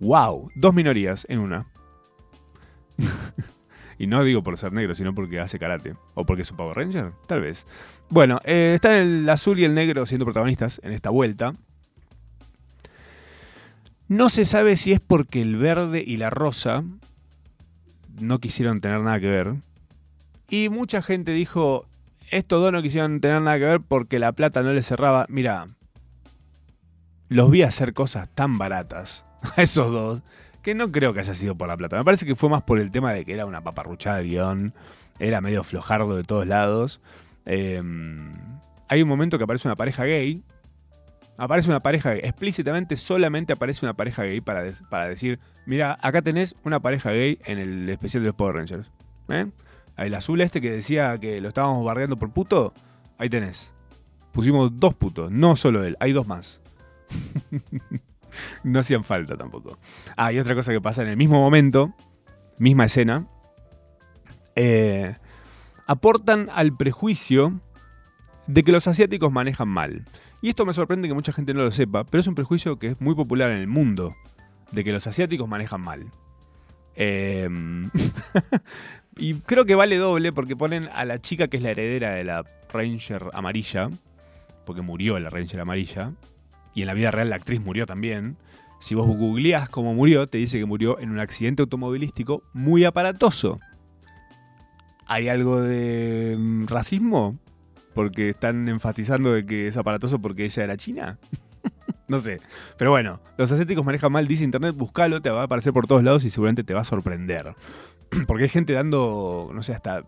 [0.00, 0.50] ¡Wow!
[0.56, 1.66] Dos minorías en una.
[3.98, 5.94] y no digo por ser negro, sino porque hace karate.
[6.14, 7.12] ¿O porque es un Power Ranger?
[7.26, 7.66] Tal vez.
[8.08, 11.54] Bueno, eh, están el azul y el negro siendo protagonistas en esta vuelta.
[14.06, 16.84] No se sabe si es porque el verde y la rosa
[18.20, 19.54] no quisieron tener nada que ver.
[20.48, 21.84] Y mucha gente dijo,
[22.30, 25.26] estos dos no quisieron tener nada que ver porque la plata no les cerraba.
[25.28, 25.66] Mira,
[27.28, 29.24] los vi hacer cosas tan baratas
[29.56, 30.22] a esos dos
[30.68, 31.96] que no creo que haya sido por la plata.
[31.96, 34.74] Me parece que fue más por el tema de que era una paparruchada de guion,
[35.18, 37.00] era medio flojardo de todos lados.
[37.46, 37.82] Eh,
[38.86, 40.42] hay un momento que aparece una pareja gay.
[41.38, 42.20] Aparece una pareja gay.
[42.22, 47.38] Explícitamente solamente aparece una pareja gay para, para decir, mira, acá tenés una pareja gay
[47.46, 48.90] en el especial de los Power Rangers.
[49.30, 49.46] ¿Eh?
[49.96, 52.74] El azul este que decía que lo estábamos bardeando por puto,
[53.16, 53.72] ahí tenés.
[54.32, 56.60] Pusimos dos putos, no solo él, hay dos más.
[58.64, 59.78] no hacían falta tampoco.
[60.16, 61.94] Ah, y otra cosa que pasa en el mismo momento,
[62.58, 63.26] misma escena,
[64.56, 65.14] eh,
[65.86, 67.60] aportan al prejuicio
[68.46, 70.04] de que los asiáticos manejan mal.
[70.40, 72.88] Y esto me sorprende que mucha gente no lo sepa, pero es un prejuicio que
[72.88, 74.16] es muy popular en el mundo,
[74.72, 76.06] de que los asiáticos manejan mal.
[76.94, 77.48] Eh,
[79.16, 82.24] y creo que vale doble porque ponen a la chica que es la heredera de
[82.24, 83.90] la Ranger amarilla,
[84.66, 86.12] porque murió la Ranger amarilla,
[86.78, 88.36] y en la vida real la actriz murió también.
[88.78, 93.58] Si vos googleás cómo murió, te dice que murió en un accidente automovilístico muy aparatoso.
[95.04, 97.36] ¿Hay algo de mm, racismo?
[97.94, 101.18] Porque están enfatizando de que es aparatoso porque ella era china.
[102.06, 102.40] no sé.
[102.76, 106.04] Pero bueno, los asiáticos manejan mal, dice internet, búscalo, te va a aparecer por todos
[106.04, 107.56] lados y seguramente te va a sorprender.
[108.28, 110.04] porque hay gente dando, no sé, hasta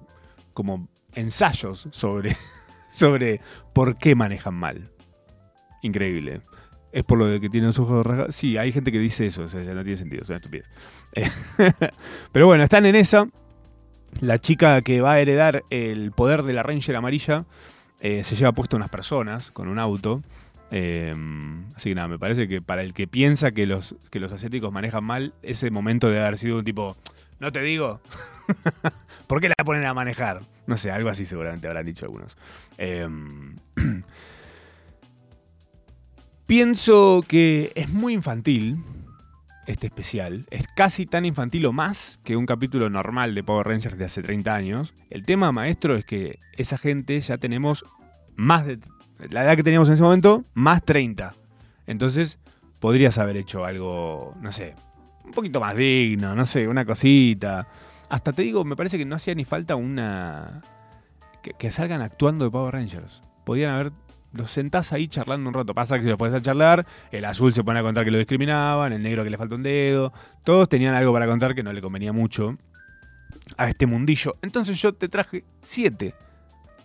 [0.53, 2.37] como ensayos sobre,
[2.93, 3.41] sobre
[3.73, 4.93] por qué manejan mal.
[5.83, 6.43] Increíble.
[6.93, 8.35] Es por lo de que tienen los ojos rasgados.
[8.35, 10.69] Sí, hay gente que dice eso, o sea, no tiene sentido, una estupidez.
[12.33, 13.29] Pero bueno, están en esa.
[14.21, 17.45] La chica que va a heredar el poder de la Ranger amarilla
[18.01, 20.23] eh, se lleva puesto unas personas con un auto.
[20.73, 21.15] Eh,
[21.75, 24.73] así que nada, me parece que para el que piensa que los, que los asiáticos
[24.73, 26.97] manejan mal, ese momento debe haber sido un tipo,
[27.39, 28.01] no te digo,
[29.27, 30.41] ¿por qué la ponen a manejar?
[30.67, 32.37] No sé, algo así seguramente habrán dicho algunos.
[32.79, 33.09] Eh,
[36.51, 38.83] pienso que es muy infantil
[39.69, 40.49] este especial.
[40.51, 44.21] Es casi tan infantil o más que un capítulo normal de Power Rangers de hace
[44.21, 44.93] 30 años.
[45.11, 47.85] El tema maestro es que esa gente ya tenemos
[48.35, 48.81] más de
[49.31, 51.35] la edad que teníamos en ese momento, más 30.
[51.87, 52.41] Entonces,
[52.81, 54.75] podrías haber hecho algo, no sé,
[55.25, 57.69] un poquito más digno, no sé, una cosita.
[58.09, 60.63] Hasta te digo, me parece que no hacía ni falta una.
[61.45, 63.23] que, que salgan actuando de Power Rangers.
[63.45, 63.93] Podían haber.
[64.33, 65.75] Los sentás ahí charlando un rato.
[65.75, 68.19] Pasa que si los pones a charlar, el azul se pone a contar que lo
[68.19, 70.13] discriminaban, el negro que le falta un dedo.
[70.45, 72.57] Todos tenían algo para contar que no le convenía mucho
[73.57, 74.37] a este mundillo.
[74.43, 76.15] Entonces yo te traje siete,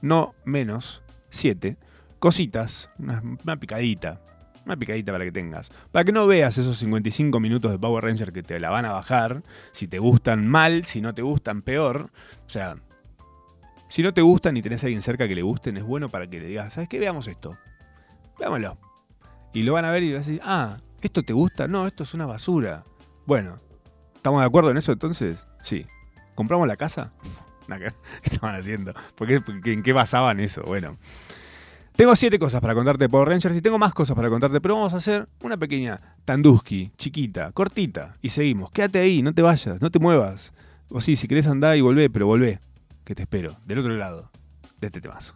[0.01, 1.77] no menos, siete
[2.19, 4.19] cositas, una, una picadita,
[4.65, 5.69] una picadita para que tengas.
[5.91, 8.93] Para que no veas esos 55 minutos de Power Ranger que te la van a
[8.93, 12.09] bajar, si te gustan mal, si no te gustan peor.
[12.47, 12.77] O sea,
[13.87, 16.27] si no te gustan y tenés a alguien cerca que le gusten, es bueno para
[16.29, 16.99] que le digas, ¿sabes qué?
[16.99, 17.57] Veamos esto.
[18.39, 18.77] Veámoslo.
[19.53, 21.67] Y lo van a ver y vas a decir, ah, ¿esto te gusta?
[21.67, 22.83] No, esto es una basura.
[23.25, 23.57] Bueno,
[24.15, 25.45] ¿estamos de acuerdo en eso entonces?
[25.61, 25.85] Sí.
[26.35, 27.11] ¿Compramos la casa?
[27.67, 28.93] ¿Qué estaban haciendo?
[29.15, 30.63] ¿Por qué- ¿En qué basaban eso?
[30.63, 30.97] Bueno.
[31.95, 34.75] Tengo siete cosas para contarte de Power Rangers y tengo más cosas para contarte, pero
[34.75, 38.69] vamos a hacer una pequeña Tanduski, chiquita, cortita, y seguimos.
[38.71, 40.51] Quédate ahí, no te vayas, no te muevas.
[40.89, 42.59] O sí, si querés andar y volvé, pero volvé,
[43.05, 44.31] que te espero, del otro lado
[44.79, 45.35] de este temazo.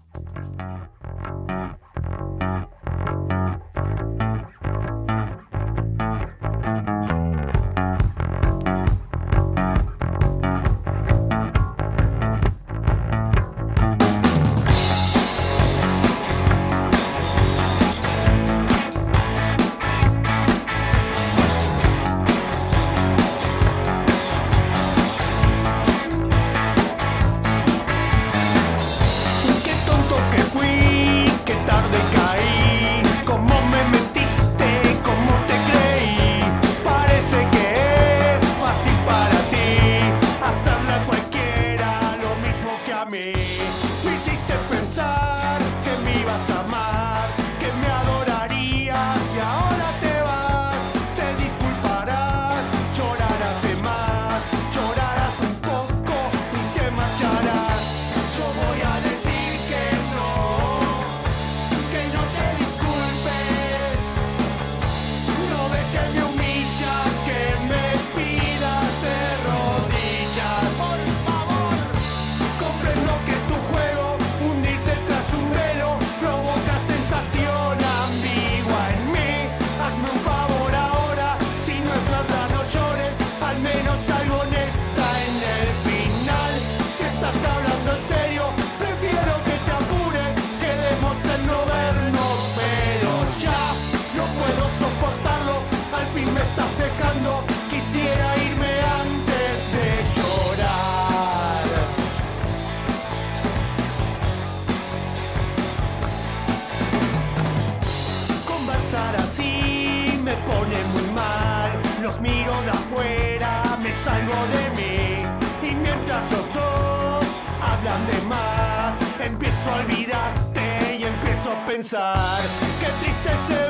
[117.89, 122.41] Hablan empiezo a olvidarte y empiezo a pensar.
[122.79, 123.68] Qué triste se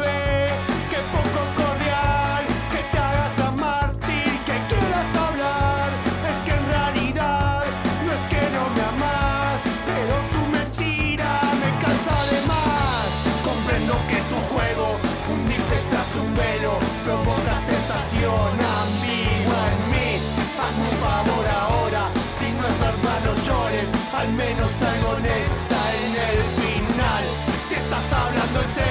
[24.19, 27.23] al menos algo honesta en el final.
[27.69, 28.88] Si estás hablando en serio,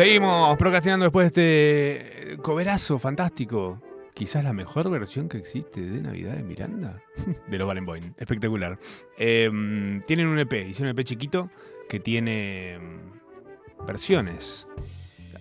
[0.00, 3.82] Seguimos procrastinando después de este coverazo fantástico.
[4.14, 7.02] Quizás la mejor versión que existe de Navidad de Miranda.
[7.46, 8.14] de los Barenboim.
[8.16, 8.78] Espectacular.
[9.18, 11.50] Eh, tienen un EP, hicieron un EP chiquito
[11.86, 14.66] que tiene mm, versiones.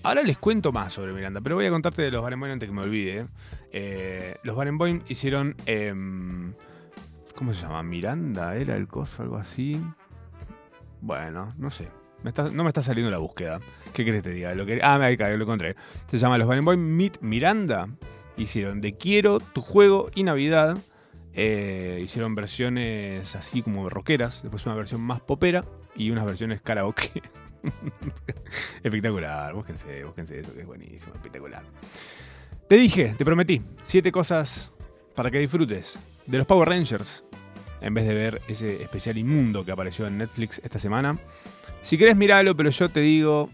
[0.04, 2.76] Ahora les cuento más sobre Miranda, pero voy a contarte de los Barenboim antes que
[2.76, 3.28] me olvide.
[3.72, 5.56] Eh, los Barenboim hicieron.
[5.68, 6.54] em,
[7.34, 7.82] ¿Cómo se llama?
[7.82, 9.24] Miranda, ¿era el coso?
[9.24, 9.82] Algo así.
[11.00, 11.99] Bueno, no sé.
[12.24, 13.60] Me no me está saliendo la búsqueda.
[13.94, 14.54] ¿Qué querés que te diga?
[14.54, 15.76] Lo que, ah, ahí cae, lo encontré.
[16.08, 17.88] Se llama Los Barenboim Meet Miranda.
[18.38, 20.78] Hicieron de Quiero, Tu Juego y Navidad.
[21.34, 24.44] Eh, hicieron versiones así como rockeras.
[24.44, 25.66] Después una versión más popera.
[25.96, 27.22] Y unas versiones karaoke.
[28.84, 29.54] espectacular.
[29.54, 31.14] Búsquense, búsquense eso que es buenísimo.
[31.14, 31.64] Espectacular.
[32.68, 33.62] Te dije, te prometí.
[33.84, 34.72] Siete cosas
[35.16, 35.98] para que disfrutes.
[36.26, 37.24] De los Power Rangers.
[37.82, 41.18] En vez de ver ese especial inmundo que apareció en Netflix esta semana.
[41.82, 43.50] Si querés mirarlo, pero yo te digo,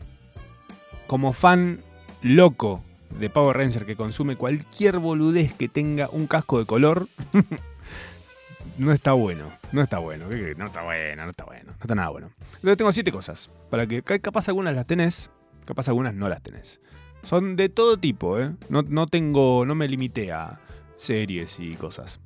[1.08, 1.82] como fan
[2.22, 2.84] loco
[3.20, 7.08] de Power Ranger que consume cualquier boludez que tenga un casco de color,
[8.78, 9.52] no está bueno.
[9.72, 10.26] No está bueno.
[10.58, 11.66] No está bueno, no está bueno.
[11.68, 12.32] No está nada bueno.
[12.56, 13.50] Entonces tengo siete cosas.
[13.70, 15.30] Para que ca- capaz algunas las tenés,
[15.66, 16.80] capaz algunas no las tenés.
[17.24, 18.52] Son de todo tipo, ¿eh?
[18.70, 19.66] No, no tengo.
[19.66, 20.60] No me limité a
[20.98, 22.20] series y cosas.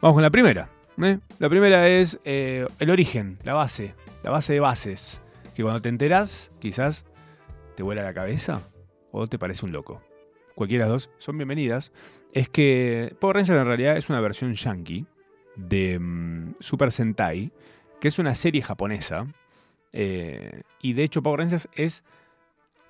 [0.00, 0.68] Vamos con la primera.
[1.02, 1.18] ¿Eh?
[1.38, 3.94] La primera es eh, el origen, la base.
[4.22, 5.20] La base de bases.
[5.54, 7.04] Que cuando te enterás, quizás
[7.76, 8.62] te vuela la cabeza
[9.10, 10.02] o te parece un loco.
[10.54, 11.92] Cualquiera de las dos son bienvenidas.
[12.32, 15.06] Es que Power Rangers en realidad es una versión yankee
[15.56, 17.52] de mm, Super Sentai,
[18.00, 19.26] que es una serie japonesa.
[19.92, 22.04] eh, y de hecho Power Rangers es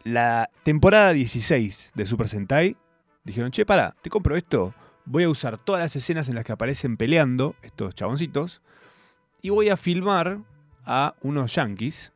[0.04, 2.76] la temporada 16 de Super Sentai.
[3.24, 4.74] Dijeron, che, para, te compro esto.
[5.04, 8.62] Voy a usar todas las escenas en las que aparecen peleando estos chaboncitos.
[9.40, 10.38] Y voy a filmar
[10.84, 12.12] a unos yankees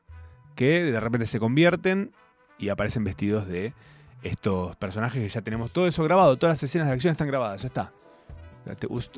[0.55, 2.12] que de repente se convierten
[2.59, 3.74] y aparecen vestidos de
[4.22, 7.62] estos personajes que ya tenemos todo eso grabado, todas las escenas de acción están grabadas,
[7.62, 7.93] ya está.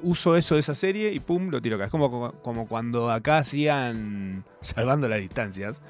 [0.03, 1.87] Uso eso de esa serie y pum, lo tiro acá.
[1.87, 5.81] Es como, como cuando acá hacían, salvando las distancias,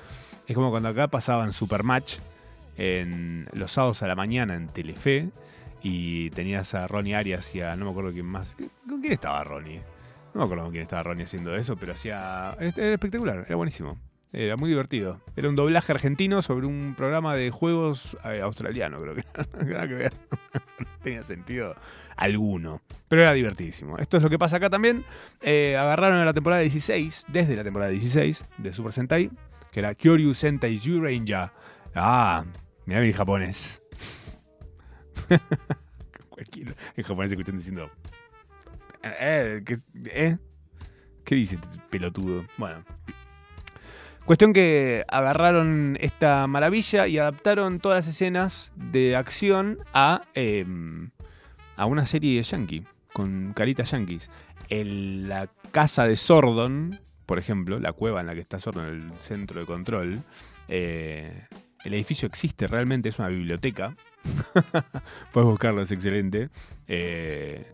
[0.47, 2.19] es como cuando acá pasaban Supermatch
[2.77, 5.31] en los sábados a la mañana en Telefe
[5.83, 8.57] y tenías a Ronnie Arias y a no me acuerdo quién más.
[8.89, 9.83] ¿Con quién estaba Ronnie?
[10.35, 12.57] No me acuerdo con quién estaba Ronnie haciendo eso, pero hacía.
[12.61, 13.99] Era espectacular, era buenísimo.
[14.33, 15.23] Era muy divertido.
[15.37, 19.25] Era un doblaje argentino sobre un programa de juegos eh, australiano, creo que.
[20.79, 21.75] No tenía sentido
[22.17, 22.83] alguno.
[23.09, 23.97] Pero era divertidísimo.
[23.97, 25.05] Esto es lo que pasa acá también.
[25.41, 29.31] Eh, agarraron a la temporada 16, desde la temporada 16 de Super Sentai,
[29.73, 31.51] que era Kyoryu Sentai Zyuranger.
[31.95, 32.45] Ah,
[32.85, 33.83] mirá mi japonés.
[36.97, 37.91] En japonés escuchando diciendo.
[39.03, 39.77] Eh, ¿qué,
[40.07, 40.39] eh?
[41.25, 42.45] ¿Qué dice este pelotudo?
[42.57, 42.85] Bueno.
[44.25, 50.65] Cuestión que agarraron esta maravilla y adaptaron todas las escenas de acción a, eh,
[51.77, 52.85] a una serie de yankee.
[53.13, 54.31] con caritas yanquis.
[54.69, 59.13] El- la casa de Sordon, por ejemplo, la cueva en la que está Sordon, el
[59.21, 60.23] centro de control,
[60.69, 61.47] eh,
[61.85, 63.97] el edificio existe realmente, es una biblioteca.
[65.33, 66.51] Puedes buscarlo, es excelente.
[66.87, 67.67] Eh,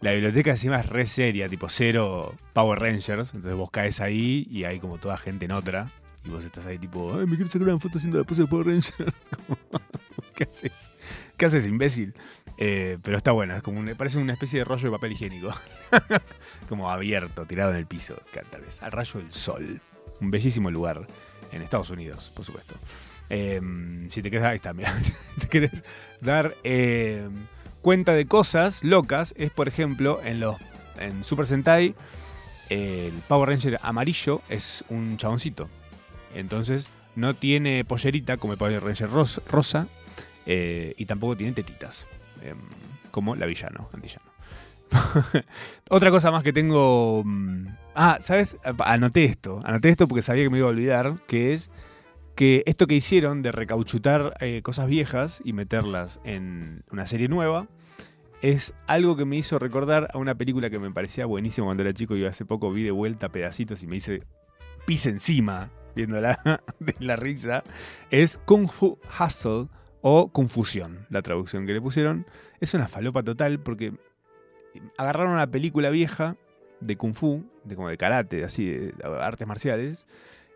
[0.00, 3.34] la biblioteca encima es re seria, tipo cero Power Rangers.
[3.34, 5.90] Entonces vos caes ahí y hay como toda gente en otra.
[6.24, 8.48] Y vos estás ahí tipo, ay, me quiero sacar una foto haciendo la pose de
[8.48, 8.94] Power Rangers.
[10.34, 10.92] ¿Qué haces?
[11.36, 12.14] ¿Qué haces, imbécil?
[12.56, 15.54] Eh, pero está bueno, es como parece una especie de rollo de papel higiénico.
[16.68, 18.16] como abierto, tirado en el piso,
[18.50, 19.80] tal vez, al rayo del sol.
[20.20, 21.06] Un bellísimo lugar
[21.52, 22.74] en Estados Unidos, por supuesto.
[23.30, 23.60] Eh,
[24.10, 24.94] si te está, mira,
[25.38, 25.48] si te
[26.20, 27.28] dar eh,
[27.82, 30.56] cuenta de cosas locas, es por ejemplo en los
[30.98, 31.94] en Super Sentai,
[32.70, 35.68] el Power Ranger amarillo es un chaboncito.
[36.34, 39.88] Entonces no tiene pollerita como el Power Ranger ros- rosa
[40.46, 42.06] eh, y tampoco tiene tetitas,
[42.42, 42.58] em,
[43.10, 44.24] como la villano, antillano.
[45.90, 47.22] Otra cosa más que tengo...
[47.24, 47.66] mm,
[47.96, 48.56] Ah, ¿sabes?
[48.78, 49.60] Anoté esto.
[49.64, 51.70] Anoté esto porque sabía que me iba a olvidar, que es
[52.34, 57.68] que esto que hicieron de recauchutar eh, cosas viejas y meterlas en una serie nueva
[58.42, 61.94] es algo que me hizo recordar a una película que me parecía buenísima cuando era
[61.94, 64.22] chico y hace poco vi de vuelta pedacitos y me hice
[64.86, 66.38] pis encima viéndola
[66.78, 67.62] de la risa.
[68.10, 69.68] Es Kung Fu Hustle
[70.02, 72.26] o Confusión, la traducción que le pusieron.
[72.60, 73.94] Es una falopa total porque
[74.98, 76.36] agarraron una película vieja
[76.80, 80.06] de Kung Fu, de como de karate, así, de, de artes marciales,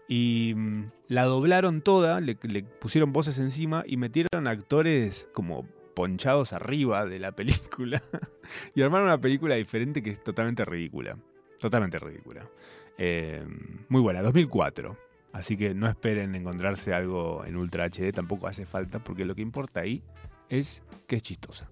[0.08, 7.04] y mm, la doblaron toda, le, pusieron voces encima y metieron actores como ponchados arriba
[7.06, 8.02] de la película
[8.74, 11.18] y armaron una película diferente que es totalmente ridícula.
[11.60, 12.48] Totalmente ridícula.
[12.96, 13.44] Eh,
[13.88, 14.96] muy buena, 2004.
[15.32, 19.42] Así que no esperen encontrarse algo en Ultra HD, tampoco hace falta, porque lo que
[19.42, 20.02] importa ahí
[20.48, 21.70] es que es chistosa.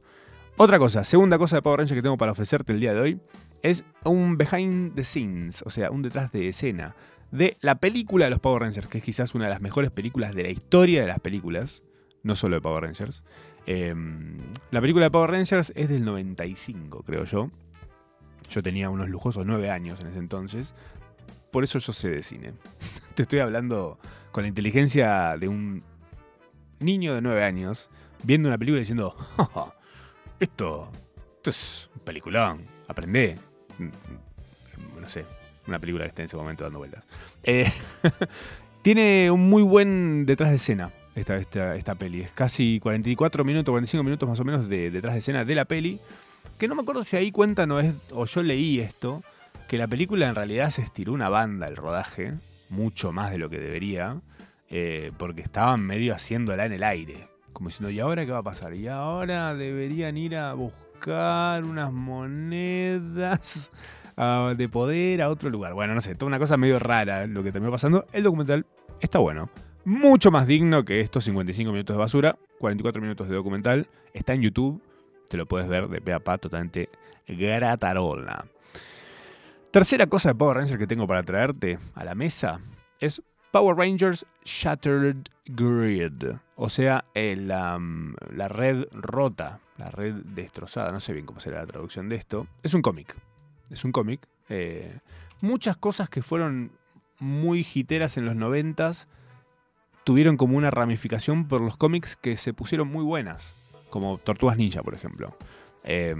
[0.58, 3.20] Otra cosa, segunda cosa de Power Rangers que tengo para ofrecerte el día de hoy,
[3.62, 6.94] es un behind the scenes, o sea, un detrás de escena
[7.36, 10.34] de la película de los Power Rangers, que es quizás una de las mejores películas
[10.34, 11.82] de la historia de las películas,
[12.22, 13.22] no solo de Power Rangers.
[13.66, 13.94] Eh,
[14.70, 17.50] la película de Power Rangers es del 95, creo yo.
[18.50, 20.74] Yo tenía unos lujosos 9 años en ese entonces.
[21.50, 22.52] Por eso yo sé de cine.
[23.14, 23.98] Te estoy hablando
[24.30, 25.82] con la inteligencia de un
[26.78, 27.90] niño de 9 años
[28.22, 29.74] viendo una película y diciendo, "Ja, ja,
[30.38, 30.90] esto,
[31.36, 33.38] esto es un peliculón, aprendé.
[33.78, 35.24] Mm, No sé,
[35.66, 37.04] una película que está en ese momento dando vueltas.
[37.42, 37.70] Eh,
[38.82, 42.20] tiene un muy buen detrás de escena esta, esta, esta peli.
[42.20, 45.64] Es casi 44 minutos, 45 minutos más o menos de detrás de escena de la
[45.64, 45.98] peli.
[46.58, 49.22] Que no me acuerdo si ahí cuentan o, es, o yo leí esto,
[49.68, 52.34] que la película en realidad se estiró una banda el rodaje,
[52.68, 54.20] mucho más de lo que debería,
[54.70, 57.28] eh, porque estaban medio haciéndola en el aire.
[57.52, 58.74] Como diciendo, ¿y ahora qué va a pasar?
[58.74, 63.70] Y ahora deberían ir a buscar unas monedas
[64.16, 65.74] de poder a otro lugar.
[65.74, 68.06] Bueno, no sé, toda una cosa medio rara lo que terminó pasando.
[68.12, 68.66] El documental
[69.00, 69.50] está bueno.
[69.84, 72.38] Mucho más digno que estos 55 minutos de basura.
[72.58, 73.88] 44 minutos de documental.
[74.14, 74.82] Está en YouTube.
[75.28, 76.88] Te lo puedes ver de pe pa totalmente
[77.28, 78.46] gratarola.
[79.70, 82.60] Tercera cosa de Power Rangers que tengo para traerte a la mesa
[82.98, 86.36] es Power Rangers Shattered Grid.
[86.56, 90.92] O sea, el, um, la red rota, la red destrozada.
[90.92, 92.46] No sé bien cómo será la traducción de esto.
[92.62, 93.14] Es un cómic.
[93.70, 94.26] Es un cómic.
[94.48, 94.98] Eh,
[95.40, 96.72] muchas cosas que fueron
[97.18, 99.08] muy hiteras en los noventas
[100.04, 103.54] tuvieron como una ramificación por los cómics que se pusieron muy buenas.
[103.90, 105.36] Como Tortugas Ninja, por ejemplo.
[105.84, 106.14] Eh,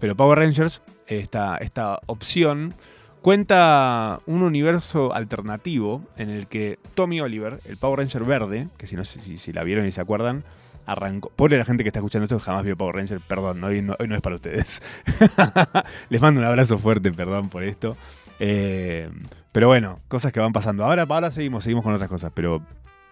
[0.00, 2.74] pero Power Rangers, esta, esta opción,
[3.22, 8.96] cuenta un universo alternativo en el que Tommy Oliver, el Power Ranger verde, que si,
[8.96, 10.44] no, si, si la vieron y se acuerdan,
[10.86, 11.30] arrancó.
[11.30, 13.94] Pobre la gente que está escuchando esto que jamás vio Power Ranger, perdón, hoy no,
[13.98, 14.82] es para ustedes.
[16.08, 17.96] Les mando un abrazo fuerte, perdón por esto.
[18.38, 19.08] Eh,
[19.52, 20.84] pero bueno, cosas que van pasando.
[20.84, 22.62] Ahora, ahora seguimos, seguimos con otras cosas, pero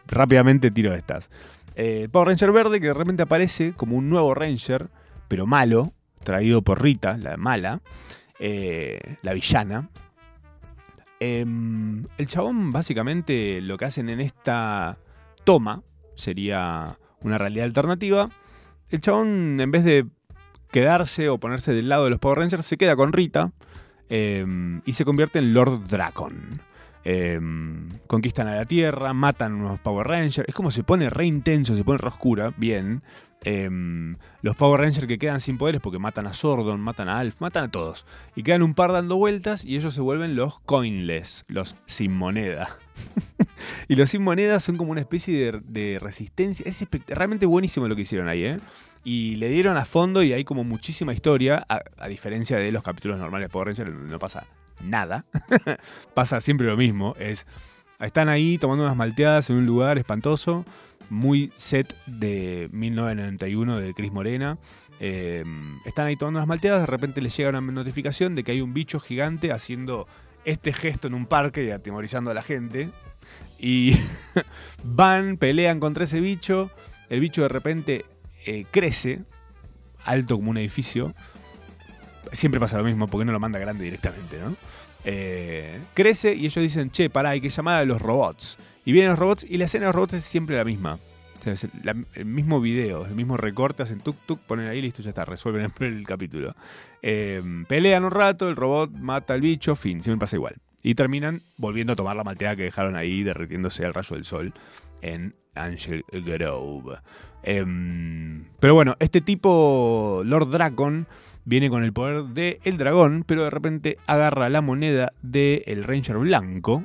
[0.07, 1.31] rápidamente tiro estas.
[1.75, 4.89] Eh, Power Ranger verde que de repente aparece como un nuevo Ranger,
[5.29, 5.93] pero malo,
[6.23, 7.81] traído por Rita, la mala,
[8.39, 9.89] eh, la villana.
[11.21, 14.99] Em, el chabón básicamente lo que hacen en esta
[15.45, 15.83] toma
[16.17, 18.29] sería una realidad alternativa.
[18.89, 20.07] El chabón en vez de
[20.71, 23.53] quedarse o ponerse del lado de los Power Rangers se queda con Rita
[24.09, 26.61] em, y se convierte en Lord Dracon.
[27.05, 30.49] Em, conquistan a la Tierra, matan unos Power Rangers.
[30.49, 32.53] Es como se pone re intenso, se pone re oscura.
[32.57, 33.03] Bien.
[33.45, 37.41] Em, los Power Rangers que quedan sin poderes porque matan a Sordon, matan a Alf,
[37.41, 38.07] matan a todos.
[38.37, 42.79] Y quedan un par dando vueltas y ellos se vuelven los coinless, los sin moneda.
[43.89, 46.65] y los sin moneda son como una especie de, resistencia.
[46.67, 48.61] Es realmente buenísimo lo que hicieron ahí, ¿eh?
[49.05, 53.19] Y le dieron a fondo y hay como muchísima historia, a, diferencia de los capítulos
[53.19, 54.47] normales de Power Rangers, no pasa
[54.81, 55.25] nada.
[56.15, 57.17] pasa siempre lo mismo.
[57.19, 57.47] Es,
[57.99, 60.65] están ahí tomando unas malteadas en un lugar espantoso,
[61.13, 64.59] muy set de 1991 de Cris Morena.
[64.99, 65.45] Eh,
[65.85, 68.73] están ahí tomando unas malteadas, de repente les llega una notificación de que hay un
[68.73, 70.09] bicho gigante haciendo
[70.47, 72.89] este gesto en un parque y atemorizando a la gente.
[73.59, 73.95] Y
[74.83, 76.71] van, pelean contra ese bicho.
[77.11, 78.07] El bicho de repente
[78.47, 79.21] eh, crece,
[80.05, 81.15] alto como un edificio.
[82.33, 84.57] Siempre pasa lo mismo, porque no lo manda grande directamente, ¿no?
[85.05, 88.59] Eh, crece y ellos dicen, che, pará, hay que llamar a los robots.
[88.85, 90.99] Y vienen los robots y la escena de los robots es siempre la misma.
[92.15, 95.73] El mismo video, el mismo recorte, hacen tuk tuk, ponen ahí, listo, ya está, resuelven
[95.81, 96.55] el, capítulo.
[97.03, 100.57] Eh, pelean un rato, el robot mata al bicho, fin, siempre pasa igual.
[100.85, 104.53] Y terminan volviendo a tomar la malteada que dejaron ahí, derritiéndose al rayo del sol
[105.01, 106.99] en Angel Grove.
[107.43, 111.07] Em, pero bueno, este tipo, Lord Dracon,
[111.45, 116.19] viene con el poder del el dragón, pero de repente agarra la moneda del Ranger
[116.19, 116.85] blanco,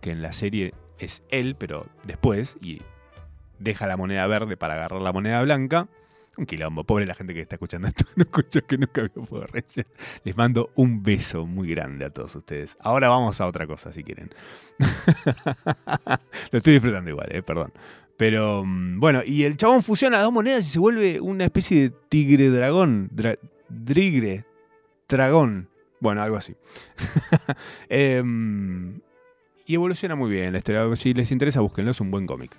[0.00, 2.82] que en la serie es él, pero después, y
[3.58, 5.88] deja la moneda verde para agarrar la moneda blanca.
[6.36, 9.50] Un quilombo, pobre la gente que está escuchando esto, no escucho que nunca vio Power
[9.52, 9.86] Ranger.
[10.24, 12.78] Les mando un beso muy grande a todos ustedes.
[12.80, 14.30] Ahora vamos a otra cosa si quieren.
[16.52, 17.72] Lo estoy disfrutando igual, eh, perdón.
[18.16, 21.90] Pero mm, bueno, y el chabón fusiona dos monedas y se vuelve una especie de
[22.08, 23.10] tigre dragón.
[23.14, 23.38] Dra-
[23.70, 24.44] drigre.
[25.08, 25.68] Dragón.
[26.00, 26.56] Bueno, algo así.
[27.88, 29.00] Em,
[29.66, 30.84] y evoluciona muy bien la historia.
[30.96, 32.56] Si les interesa, búsquenlo, es un buen cómic.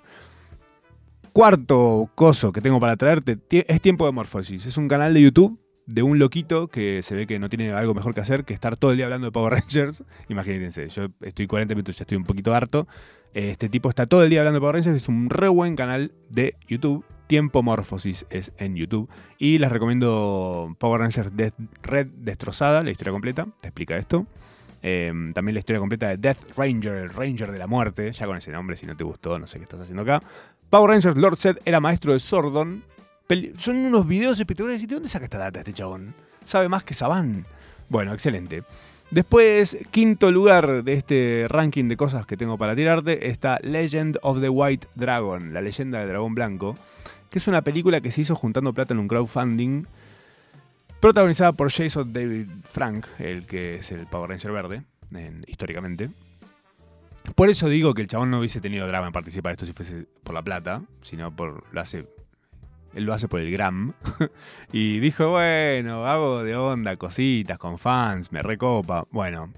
[1.32, 4.66] Cuarto coso que tengo para traerte es Tiempo de Morfosis.
[4.66, 7.94] Es un canal de YouTube de un loquito que se ve que no tiene algo
[7.94, 10.04] mejor que hacer que estar todo el día hablando de Power Rangers.
[10.28, 12.86] Imagínense, yo estoy 40 minutos, ya estoy un poquito harto.
[13.34, 14.96] Este tipo está todo el día hablando de Power Rangers.
[14.96, 17.04] Es un re buen canal de YouTube.
[17.32, 19.08] Tiempo Morfosis es en YouTube.
[19.38, 21.30] Y les recomiendo Power Rangers
[21.82, 23.46] Red Destrozada, la historia completa.
[23.58, 24.26] Te explica esto.
[24.82, 28.12] Eh, también la historia completa de Death Ranger, el Ranger de la Muerte.
[28.12, 30.22] Ya con ese nombre, si no te gustó, no sé qué estás haciendo acá.
[30.68, 32.84] Power Rangers Lord Zed era maestro de Sordon.
[33.56, 34.82] Son unos videos espectaculares.
[34.82, 36.14] ¿Y de dónde saca esta data este chabón?
[36.44, 37.46] Sabe más que Saban.
[37.88, 38.62] Bueno, excelente.
[39.10, 44.42] Después, quinto lugar de este ranking de cosas que tengo para tirarte, está Legend of
[44.42, 46.76] the White Dragon, la leyenda del dragón blanco,
[47.32, 49.86] que es una película que se hizo juntando plata en un crowdfunding,
[51.00, 56.10] protagonizada por Jason David Frank, el que es el Power Ranger verde, en- históricamente.
[57.34, 59.72] Por eso digo que el chabón no hubiese tenido drama en participar de esto si
[59.72, 62.06] fuese por la plata, sino por lo hace
[62.94, 63.94] él lo hace por el gram.
[64.72, 69.06] y dijo, bueno, hago de onda cositas con fans, me recopa.
[69.10, 69.50] Bueno,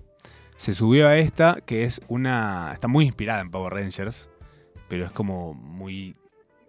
[0.57, 2.71] se subió a esta, que es una.
[2.73, 4.29] Está muy inspirada en Power Rangers,
[4.89, 6.15] pero es como muy.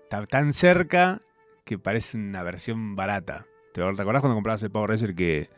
[0.05, 1.19] Está tan cerca
[1.63, 3.47] que parece una versión barata.
[3.73, 5.49] ¿Te acordás cuando comprabas el Power Ranger que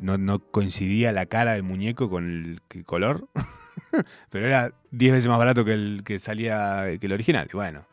[0.00, 3.28] no, coincidía la cara del muñeco con el color?
[4.30, 7.46] pero era 10 veces más barato que el que salía que el original.
[7.52, 7.84] Y bueno,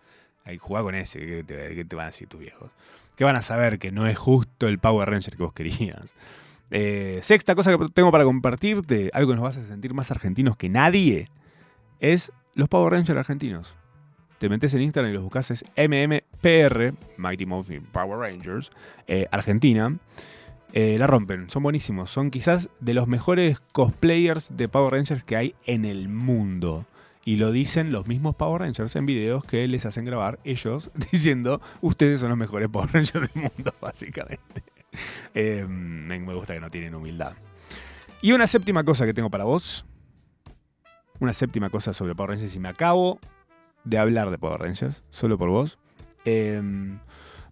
[0.46, 1.20] que jugar con ese.
[1.20, 2.72] ¿Qué te, qué te van a decir tus viejos?
[3.18, 6.16] ¿Qué van a saber que no es justo el Power Ranger que vos querías?
[6.70, 10.56] Eh, sexta cosa que tengo para compartirte, algo que nos vas a sentir más argentinos
[10.56, 11.30] que nadie,
[12.00, 13.76] es los Power Rangers argentinos.
[14.42, 18.72] Te metes en Instagram y los buscas, es MMPR, Mighty Morphin Power Rangers,
[19.06, 19.96] eh, Argentina.
[20.74, 22.10] Eh, la rompen, son buenísimos.
[22.10, 26.88] Son quizás de los mejores cosplayers de Power Rangers que hay en el mundo.
[27.24, 31.62] Y lo dicen los mismos Power Rangers en videos que les hacen grabar ellos diciendo,
[31.82, 34.64] ustedes son los mejores Power Rangers del mundo, básicamente.
[35.36, 37.36] Me me gusta que no tienen humildad.
[38.24, 39.86] Y una séptima cosa que tengo para vos.
[41.20, 43.20] Una séptima cosa sobre Power Rangers y me acabo
[43.84, 45.80] de hablar de Power Rangers, solo por vos.
[46.26, 46.62] Eh,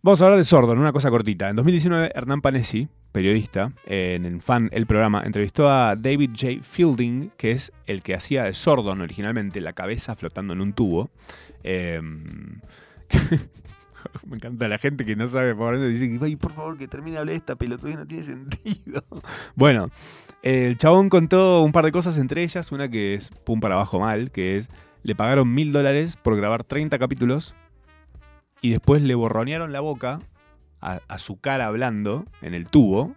[0.01, 1.49] vamos a hablar de Sordon, una cosa cortita.
[1.49, 6.61] En 2019, Hernán Panesi, periodista, en el fan El Programa, entrevistó a David J.
[6.61, 11.09] Fielding, que es el que hacía de Sordon originalmente, la cabeza flotando en un tubo.
[11.63, 12.01] Eh,
[14.27, 17.13] me encanta la gente que no sabe Power Rangers dice ay, por favor, que termine
[17.13, 19.03] de hablar esta pelotudez, no tiene sentido.
[19.55, 19.89] Bueno,
[20.41, 23.99] el chabón contó un par de cosas, entre ellas una que es pum para abajo
[23.99, 24.69] mal, que es,
[25.03, 27.55] le pagaron mil dólares por grabar 30 capítulos
[28.61, 30.19] y después le borronearon la boca
[30.81, 33.15] a, su cara hablando en el tubo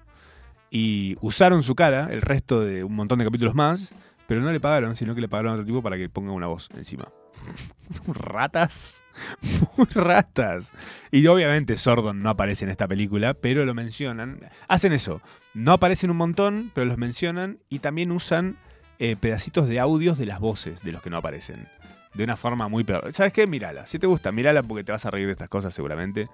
[0.70, 3.94] y usaron su cara el resto de un montón de capítulos más,
[4.26, 6.46] pero no le pagaron, sino que le pagaron a otro tipo para que ponga una
[6.46, 7.08] voz encima.
[8.06, 9.02] ratas,
[9.76, 10.72] muy ratas.
[11.10, 14.40] Y obviamente Sordon no aparece en esta película, pero lo mencionan.
[14.68, 15.20] Hacen eso,
[15.54, 18.56] no aparecen un montón, pero los mencionan y también usan
[19.04, 21.66] eh, pedacitos de audios de las voces de los que no aparecen.
[22.14, 23.12] De una forma muy peor.
[23.12, 23.48] ¿Sabes qué?
[23.48, 23.84] Mírala.
[23.88, 26.28] Si te gusta, mírala porque te vas a reír de estas cosas seguramente.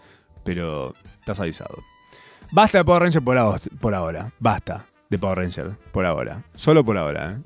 [0.45, 1.83] pero estás avisado.
[2.53, 4.33] Basta de Power Ranger por ahora.
[4.39, 6.45] Basta de Power Ranger por ahora.
[6.57, 7.43] Solo por ahora, ¿eh?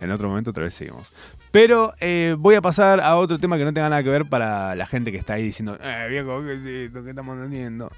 [0.00, 1.12] En otro momento otra vez seguimos.
[1.50, 4.74] Pero eh, voy a pasar a otro tema que no tenga nada que ver para
[4.76, 7.04] la gente que está ahí diciendo, eh, viejo, ¿qué es esto?
[7.04, 7.92] ¿Qué estamos haciendo?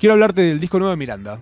[0.00, 1.38] Quiero hablarte del disco nuevo de Miranda.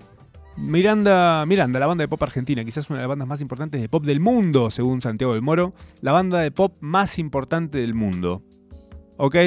[0.57, 3.89] Miranda, Miranda, la banda de pop argentina, quizás una de las bandas más importantes de
[3.89, 5.75] pop del mundo, según Santiago del Moro.
[6.01, 8.43] La banda de pop más importante del mundo.
[9.17, 9.37] ¿Ok?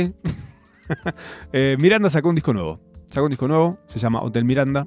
[1.54, 2.80] Eh, Miranda sacó un disco nuevo.
[3.08, 4.86] Sacó un disco nuevo, se llama Hotel Miranda.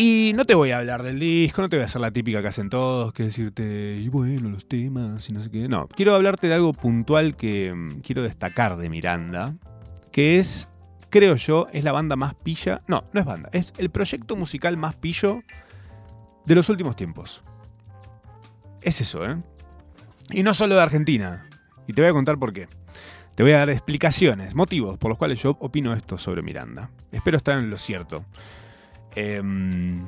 [0.00, 2.40] Y no te voy a hablar del disco, no te voy a hacer la típica
[2.40, 5.66] que hacen todos, que decirte, y bueno, los temas y no sé qué.
[5.66, 9.56] No, quiero hablarte de algo puntual que mm, quiero destacar de Miranda,
[10.12, 10.68] que es,
[11.10, 12.82] creo yo, es la banda más pilla.
[12.86, 15.42] No, no es banda, es el proyecto musical más pillo
[16.44, 17.42] de los últimos tiempos.
[18.82, 19.36] Es eso, ¿eh?
[20.30, 21.48] Y no solo de Argentina.
[21.86, 22.68] Y te voy a contar por qué.
[23.34, 26.90] Te voy a dar explicaciones, motivos por los cuales yo opino esto sobre Miranda.
[27.12, 28.24] Espero estar en lo cierto.
[29.14, 30.06] Em,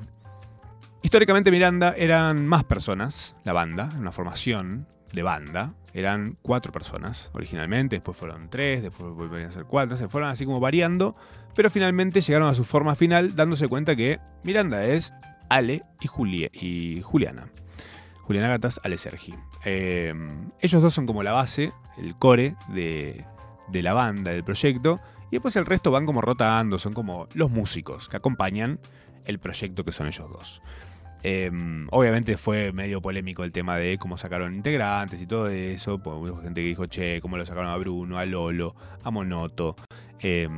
[1.03, 5.75] históricamente Miranda eran más personas, la banda, una formación de banda.
[5.93, 10.45] Eran cuatro personas originalmente, después fueron tres, después volvieron a ser cuatro, se fueron así
[10.45, 11.17] como variando,
[11.55, 15.13] pero finalmente llegaron a su forma final dándose cuenta que Miranda es
[15.49, 17.49] Ale y, y Juliana.
[18.23, 19.35] Juliana Gatas, Ale Sergi.
[19.65, 23.25] Em, ellos dos son como la base, el core de,
[23.69, 27.51] de la banda, del proyecto, y después el resto van como rotando, son como los
[27.51, 28.79] músicos que acompañan
[29.27, 30.63] el proyecto que son ellos dos.
[31.23, 31.51] Eh,
[31.91, 35.99] obviamente fue medio polémico el tema de cómo sacaron integrantes y todo eso.
[35.99, 39.77] Pues hubo gente que dijo, che, cómo lo sacaron a Bruno, a Lolo, a Monoto.
[40.21, 40.49] Eh,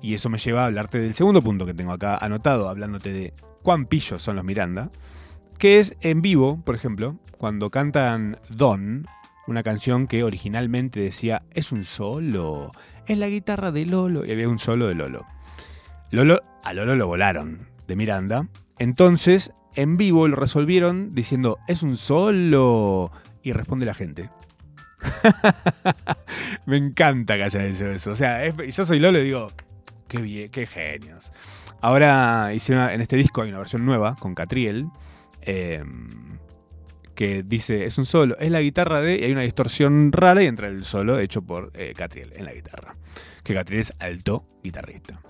[0.00, 3.32] y eso me lleva a hablarte del segundo punto que tengo acá anotado, hablándote de
[3.62, 4.90] cuán pillos son los Miranda.
[5.58, 9.06] Que es en vivo, por ejemplo, cuando cantan Don,
[9.48, 12.70] una canción que originalmente decía, es un solo,
[13.06, 15.26] es la guitarra de Lolo, y había un solo de Lolo.
[16.10, 18.46] Lolo, a Lolo lo volaron de Miranda.
[18.78, 23.10] Entonces, en vivo lo resolvieron diciendo, es un solo.
[23.42, 24.30] Y responde la gente.
[26.66, 28.10] Me encanta que hayan hecho eso.
[28.10, 29.52] O sea, es- yo soy Lolo y digo,
[30.08, 31.32] qué bien, qué genios.
[31.80, 34.88] Ahora hicieron en este disco hay una versión nueva con Catriel.
[35.42, 35.82] eh,
[37.14, 40.46] que dice, es un solo, es la guitarra de, y hay una distorsión rara y
[40.46, 42.94] entra el solo hecho por eh, Catriel en la guitarra.
[43.42, 45.20] Que Catriel es alto guitarrista.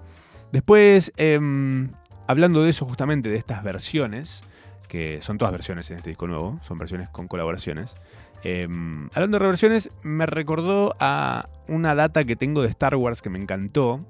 [0.52, 1.90] Después, em,
[2.28, 4.44] hablando de eso justamente, de estas versiones,
[4.86, 7.96] que son todas versiones en este disco nuevo, son versiones con colaboraciones.
[8.44, 13.30] em, hablando de reversiones, me recordó a una data que tengo de Star Wars que
[13.30, 14.06] me encantó.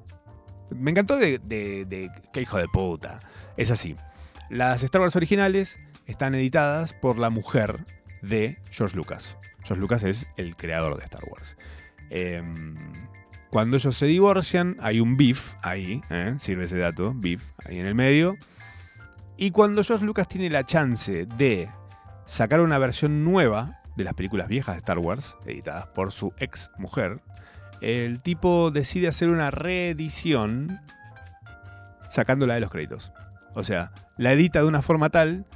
[0.71, 3.21] Me encantó de, de, qué hijo de puta.
[3.57, 3.97] Es así.
[4.51, 7.79] Las Star Wars originales están editadas por la mujer
[8.21, 9.37] de George Lucas.
[9.65, 11.57] George Lucas es el creador de Star Wars.
[12.11, 12.77] Em,
[13.51, 16.35] cuando ellos se divorcian, hay un beef ahí, ¿eh?
[16.39, 18.37] sirve ese dato, beef ahí en el medio.
[19.37, 21.69] Y cuando George Lucas tiene la chance de
[22.27, 26.71] sacar una versión nueva de las películas viejas de Star Wars, editadas por su ex
[26.77, 27.21] mujer,
[27.81, 30.81] el tipo decide hacer una reedición
[32.09, 33.13] sacándola de los créditos.
[33.55, 35.47] O sea, la edita de una forma tal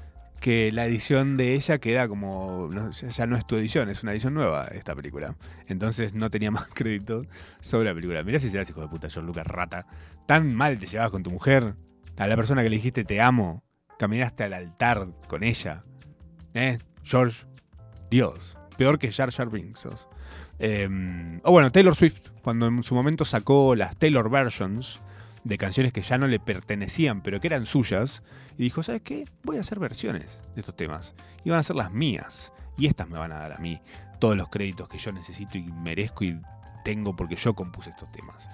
[0.43, 2.68] que la edición de ella queda como.
[2.90, 5.36] ya no es tu edición, es una edición nueva esta película.
[5.68, 7.24] Entonces no tenía más crédito
[7.61, 8.24] sobre la película.
[8.24, 9.86] Mirá si serás hijo de puta, George Lucas, rata.
[10.26, 11.76] Tan mal te llevabas con tu mujer.
[12.18, 13.62] A la persona que le dijiste te amo.
[13.99, 15.84] Caminaste al altar con ella.
[16.55, 16.78] ¿Eh?
[17.05, 17.47] George,
[18.11, 18.59] Dios.
[18.76, 19.86] Peor que Jar Jar Binks.
[20.59, 20.88] Eh,
[21.45, 25.01] o bueno, Taylor Swift, cuando en su momento sacó las Taylor Versions
[25.45, 28.22] de canciones que ya no le pertenecían, pero que eran suyas,
[28.57, 29.26] y dijo, ¿sabes qué?
[29.43, 31.14] Voy a hacer versiones de estos temas.
[31.45, 32.53] Y van a ser las mías.
[32.78, 33.80] Y estas me van a dar a mí
[34.18, 36.40] todos los créditos que yo necesito y merezco y
[36.84, 38.49] tengo porque yo compuse estos temas.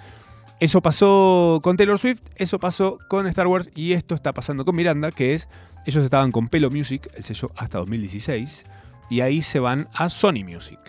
[0.61, 4.75] Eso pasó con Taylor Swift, eso pasó con Star Wars y esto está pasando con
[4.75, 5.49] Miranda, que es,
[5.87, 8.67] ellos estaban con Pelo Music, el sello hasta 2016,
[9.09, 10.81] y ahí se van a Sony Music.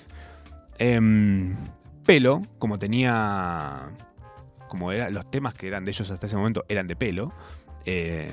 [0.80, 1.56] Em,
[2.04, 3.89] Pelo, como tenía,
[4.70, 7.34] como era, los temas que eran de ellos hasta ese momento eran de Pelo,
[7.86, 8.32] eh,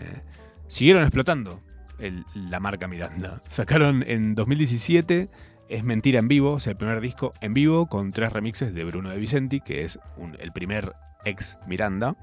[0.69, 1.61] siguieron explotando
[1.99, 3.41] el- la marca Miranda.
[3.49, 5.29] Sacaron en 2017
[5.69, 8.85] Es Mentira en vivo, o sea, el primer disco en vivo con tres remixes de
[8.85, 9.99] Bruno de Vicenti, que es
[10.39, 10.93] el primer
[11.25, 12.15] ex Miranda.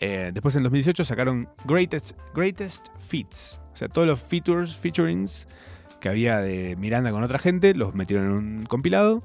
[0.00, 5.46] Eh, después en 2018 sacaron Greatest, Greatest Feats, o sea, todos los features, featurings
[6.00, 9.22] que había de Miranda con otra gente, los metieron en un compilado.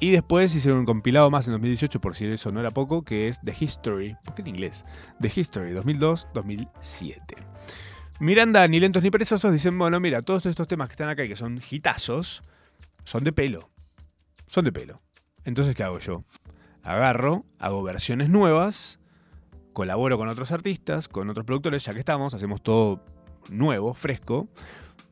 [0.00, 3.28] Y después hicieron un compilado más en 2018, por si eso no era poco, que
[3.28, 4.16] es The History.
[4.24, 4.84] ¿Por qué en inglés?
[5.20, 7.20] The History 2002-2007.
[8.20, 11.28] Miranda, ni lentos ni perezosos, dicen, bueno, mira, todos estos temas que están acá y
[11.28, 12.42] que son hitazos,
[13.04, 13.70] son de pelo.
[14.46, 15.02] Son de pelo.
[15.44, 16.24] Entonces, ¿qué hago yo?
[16.88, 18.98] agarro, hago versiones nuevas,
[19.72, 23.04] colaboro con otros artistas, con otros productores, ya que estamos, hacemos todo
[23.50, 24.48] nuevo, fresco.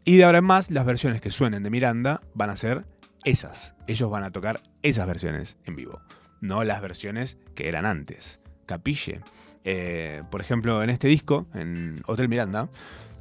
[0.05, 2.87] Y de ahora en más, las versiones que suenen de Miranda van a ser
[3.27, 3.75] esas.
[3.87, 6.01] Ellos van a tocar esas versiones en vivo,
[6.41, 8.41] no las versiones que eran antes.
[8.65, 9.21] Capille.
[9.65, 12.71] Eh, por ejemplo, en este disco, en Hotel Miranda,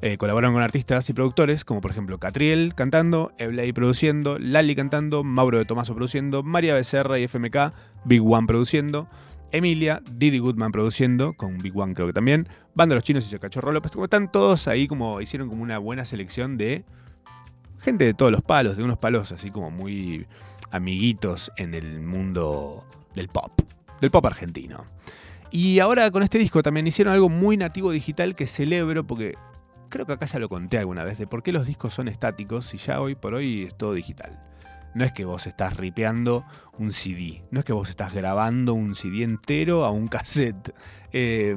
[0.01, 5.23] eh, colaboraron con artistas y productores, como por ejemplo Catriel cantando, Eblay produciendo, Lali cantando,
[5.23, 7.73] Mauro de Tomaso produciendo, María Becerra y FMK,
[8.05, 9.09] Big One produciendo,
[9.51, 13.71] Emilia, Didi Goodman produciendo, con Big One creo que también, Banda Los Chinos y Cachorro
[13.71, 16.85] López, como están todos ahí, como hicieron como una buena selección de
[17.85, 20.27] gente de todos los palos, de unos palos así como muy
[20.71, 22.83] amiguitos en el mundo
[23.13, 23.51] del pop,
[24.01, 24.85] del pop argentino.
[25.51, 29.35] Y ahora con este disco también hicieron algo muy nativo digital que celebro porque
[29.89, 32.73] creo que acá ya lo conté alguna vez de por qué los discos son estáticos
[32.73, 34.41] y ya hoy por hoy es todo digital.
[34.95, 36.43] No es que vos estás ripeando
[36.77, 40.73] un CD, no es que vos estás grabando un CD entero a un cassette.
[41.13, 41.55] Eh,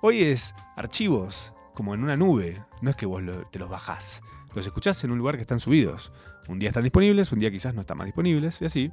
[0.00, 4.22] hoy es archivos, como en una nube, no es que vos lo- te los bajás.
[4.56, 6.10] Los escuchás en un lugar que están subidos.
[6.48, 8.90] Un día están disponibles, un día quizás no están más disponibles, y así.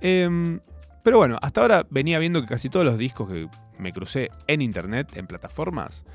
[0.00, 0.60] Em,
[1.02, 3.46] pero bueno, hasta ahora venía viendo que casi todos los discos que
[3.78, 6.06] me crucé en internet, en plataformas,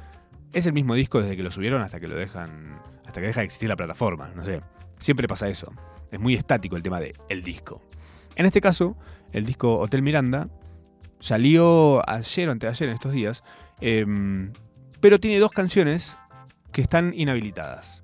[0.54, 2.82] es el mismo disco desde que lo subieron hasta que lo dejan.
[3.06, 4.32] hasta que deja de existir la plataforma.
[4.36, 4.62] No sé.
[4.98, 5.72] Siempre pasa eso.
[6.10, 7.84] Es muy estático el tema de el disco.
[8.36, 8.98] En este caso,
[9.32, 10.50] el disco Hotel Miranda
[11.20, 13.44] salió ayer o anteayer en estos días.
[13.82, 14.52] em,
[15.00, 16.18] pero tiene dos canciones
[16.72, 18.02] que están inhabilitadas.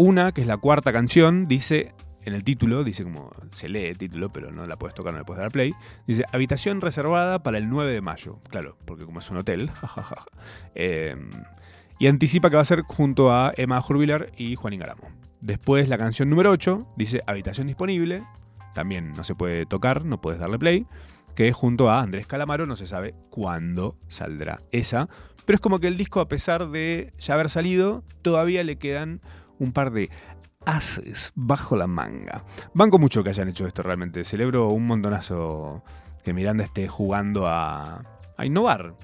[0.00, 1.92] Una, que es la cuarta canción, dice
[2.24, 5.18] en el título, dice como se lee el título, pero no la puedes tocar, no
[5.18, 5.74] le puedes dar play.
[6.06, 8.38] Dice habitación reservada para el 9 de mayo.
[8.48, 9.70] Claro, porque como es un hotel.
[10.74, 11.28] Em,
[11.98, 15.02] y anticipa que va a ser junto a Emma Jurbilar y Juan Ingaramo.
[15.42, 18.24] Después la canción número 8 dice habitación disponible.
[18.72, 20.86] También no se puede tocar, no puedes darle play.
[21.34, 25.10] Que es junto a Andrés Calamaro, no se sabe cuándo saldrá esa.
[25.44, 29.20] Pero es como que el disco, a pesar de ya haber salido, todavía le quedan
[29.60, 30.10] un par de
[30.66, 32.44] haces bajo la manga.
[32.74, 34.24] Banco mucho que hayan hecho esto realmente.
[34.24, 35.84] Celebro un montonazo
[36.24, 38.02] que Miranda esté jugando a,
[38.42, 38.94] innovar.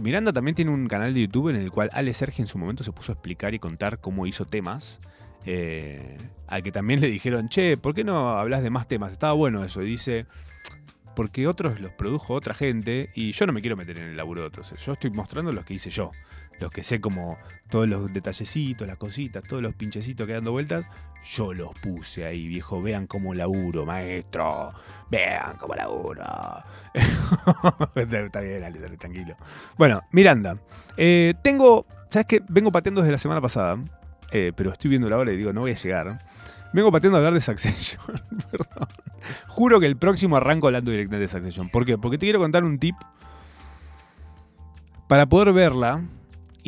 [0.00, 2.82] Miranda también tiene un canal de YouTube en el cual Ale Sergi en su momento
[2.82, 4.98] se puso a explicar y contar cómo hizo temas.
[5.44, 6.16] eh,
[6.48, 9.12] al que también le dijeron, che, ¿por qué no hablas de más temas?
[9.12, 9.82] Estaba bueno eso.
[9.82, 10.26] Y dice,
[11.16, 14.42] porque otros los produjo otra gente y yo no me quiero meter en el laburo
[14.42, 14.74] de otros.
[14.78, 16.12] Yo estoy mostrando los que hice yo.
[16.60, 17.36] Los que sé como
[17.68, 20.86] todos los detallecitos, las cositas, todos los pinchecitos que dando vueltas.
[21.24, 22.80] Yo los puse ahí, viejo.
[22.80, 24.72] Vean cómo laburo, maestro.
[25.10, 26.24] Vean cómo laburo.
[27.94, 29.36] Está bien, Ale, tranquilo.
[29.76, 30.56] Bueno, Miranda.
[30.96, 31.86] Eh, tengo.
[32.10, 32.42] ¿Sabes qué?
[32.48, 33.78] Vengo pateando desde la semana pasada.
[34.30, 36.24] eh, pero estoy viendo la hora y digo, no voy a llegar.
[36.72, 38.04] Vengo pateando a hablar de Succession.
[38.50, 38.88] Perdón.
[39.48, 41.68] Juro que el próximo arranco hablando directamente de Succession.
[41.68, 41.98] ¿Por qué?
[41.98, 42.94] Porque te quiero contar un tip
[45.08, 46.02] para poder verla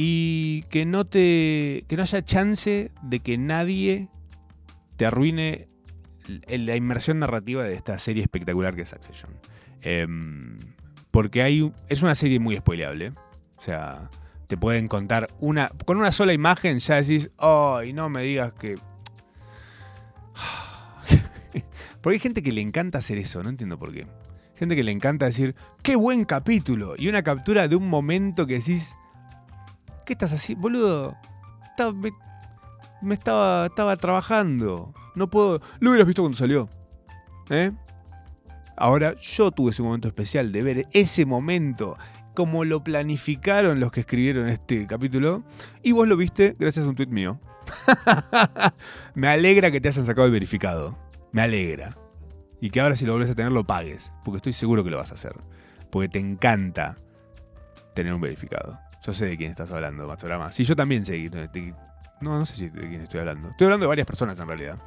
[0.01, 1.85] y que no te.
[1.89, 4.09] que no haya chance de que nadie
[4.97, 5.67] te arruine
[6.47, 9.33] la inmersión narrativa de esta serie espectacular que es Succession.
[9.83, 10.57] Em,
[11.11, 13.09] porque hay, es una serie muy spoileable.
[13.57, 14.09] O sea,
[14.47, 15.69] te pueden contar una.
[15.85, 18.77] Con una sola imagen ya decís, ay, no me digas que.
[22.01, 24.07] Porque hay gente que le encanta hacer eso, no entiendo por qué.
[24.55, 26.95] Gente que le encanta decir, qué buen capítulo.
[26.97, 28.95] Y una captura de un momento que decís,
[30.09, 30.63] ¿qué estás haciendo?
[30.63, 31.17] Boludo,
[33.03, 34.95] me estaba, estaba trabajando.
[35.15, 35.61] No puedo...
[35.81, 36.71] Lo hubieras visto cuando salió.
[37.51, 37.73] ¿Eh?
[38.75, 41.99] Ahora, yo tuve ese momento especial de ver ese momento,
[42.35, 45.45] como lo planificaron los que escribieron este capítulo,
[45.83, 47.39] y vos lo viste gracias a un tuit mío.
[49.15, 50.99] Me alegra que te hayan sacado el verificado.
[51.33, 51.99] Me alegra.
[52.63, 54.11] Y que ahora si lo volvés a tener lo pagues.
[54.25, 55.37] Porque estoy seguro que lo vas a hacer.
[55.91, 56.97] Porque te encanta
[57.95, 58.88] tener un verificado.
[59.05, 60.51] Yo sé de quién estás hablando, Matsurama.
[60.51, 61.75] Sí, yo también sé de de-
[62.21, 63.51] No, no sé de quién estoy hablando.
[63.51, 64.79] Estoy hablando de varias personas en realidad.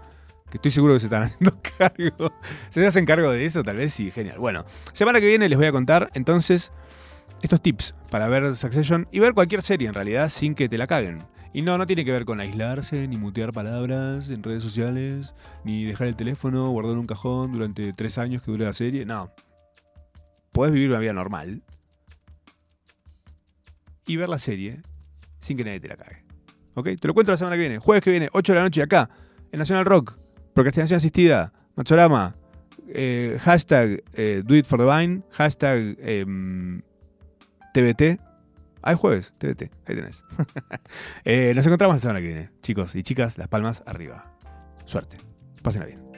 [0.49, 2.33] Que estoy seguro que se están haciendo cargo.
[2.69, 3.63] ¿Se hacen cargo de eso?
[3.63, 4.37] Tal vez sí, genial.
[4.37, 6.71] Bueno, semana que viene les voy a contar entonces
[7.41, 10.87] estos tips para ver Succession y ver cualquier serie en realidad sin que te la
[10.87, 11.23] caguen.
[11.53, 15.33] Y no, no tiene que ver con aislarse, ni mutear palabras en redes sociales,
[15.65, 19.05] ni dejar el teléfono guardado en un cajón durante tres años que dure la serie.
[19.05, 19.33] No.
[20.51, 21.61] Podés vivir una vida normal
[24.11, 24.81] y ver la serie
[25.39, 26.23] sin que nadie te la cague.
[26.73, 26.89] ¿Ok?
[26.99, 27.79] Te lo cuento la semana que viene.
[27.79, 29.09] Jueves que viene, 8 de la noche acá,
[29.51, 30.17] en Nacional Rock.
[30.53, 32.35] Procrastinación asistida, Machorama,
[32.89, 35.95] eh, hashtag eh, Do It For The Vine, hashtag
[37.73, 38.19] TBT.
[38.83, 40.23] Ah, es jueves, TBT, ahí tenés.
[41.23, 42.49] Eh, nos encontramos la semana que viene.
[42.61, 44.25] Chicos y chicas, las palmas arriba.
[44.85, 45.17] Suerte.
[45.61, 46.10] Pásenla bien.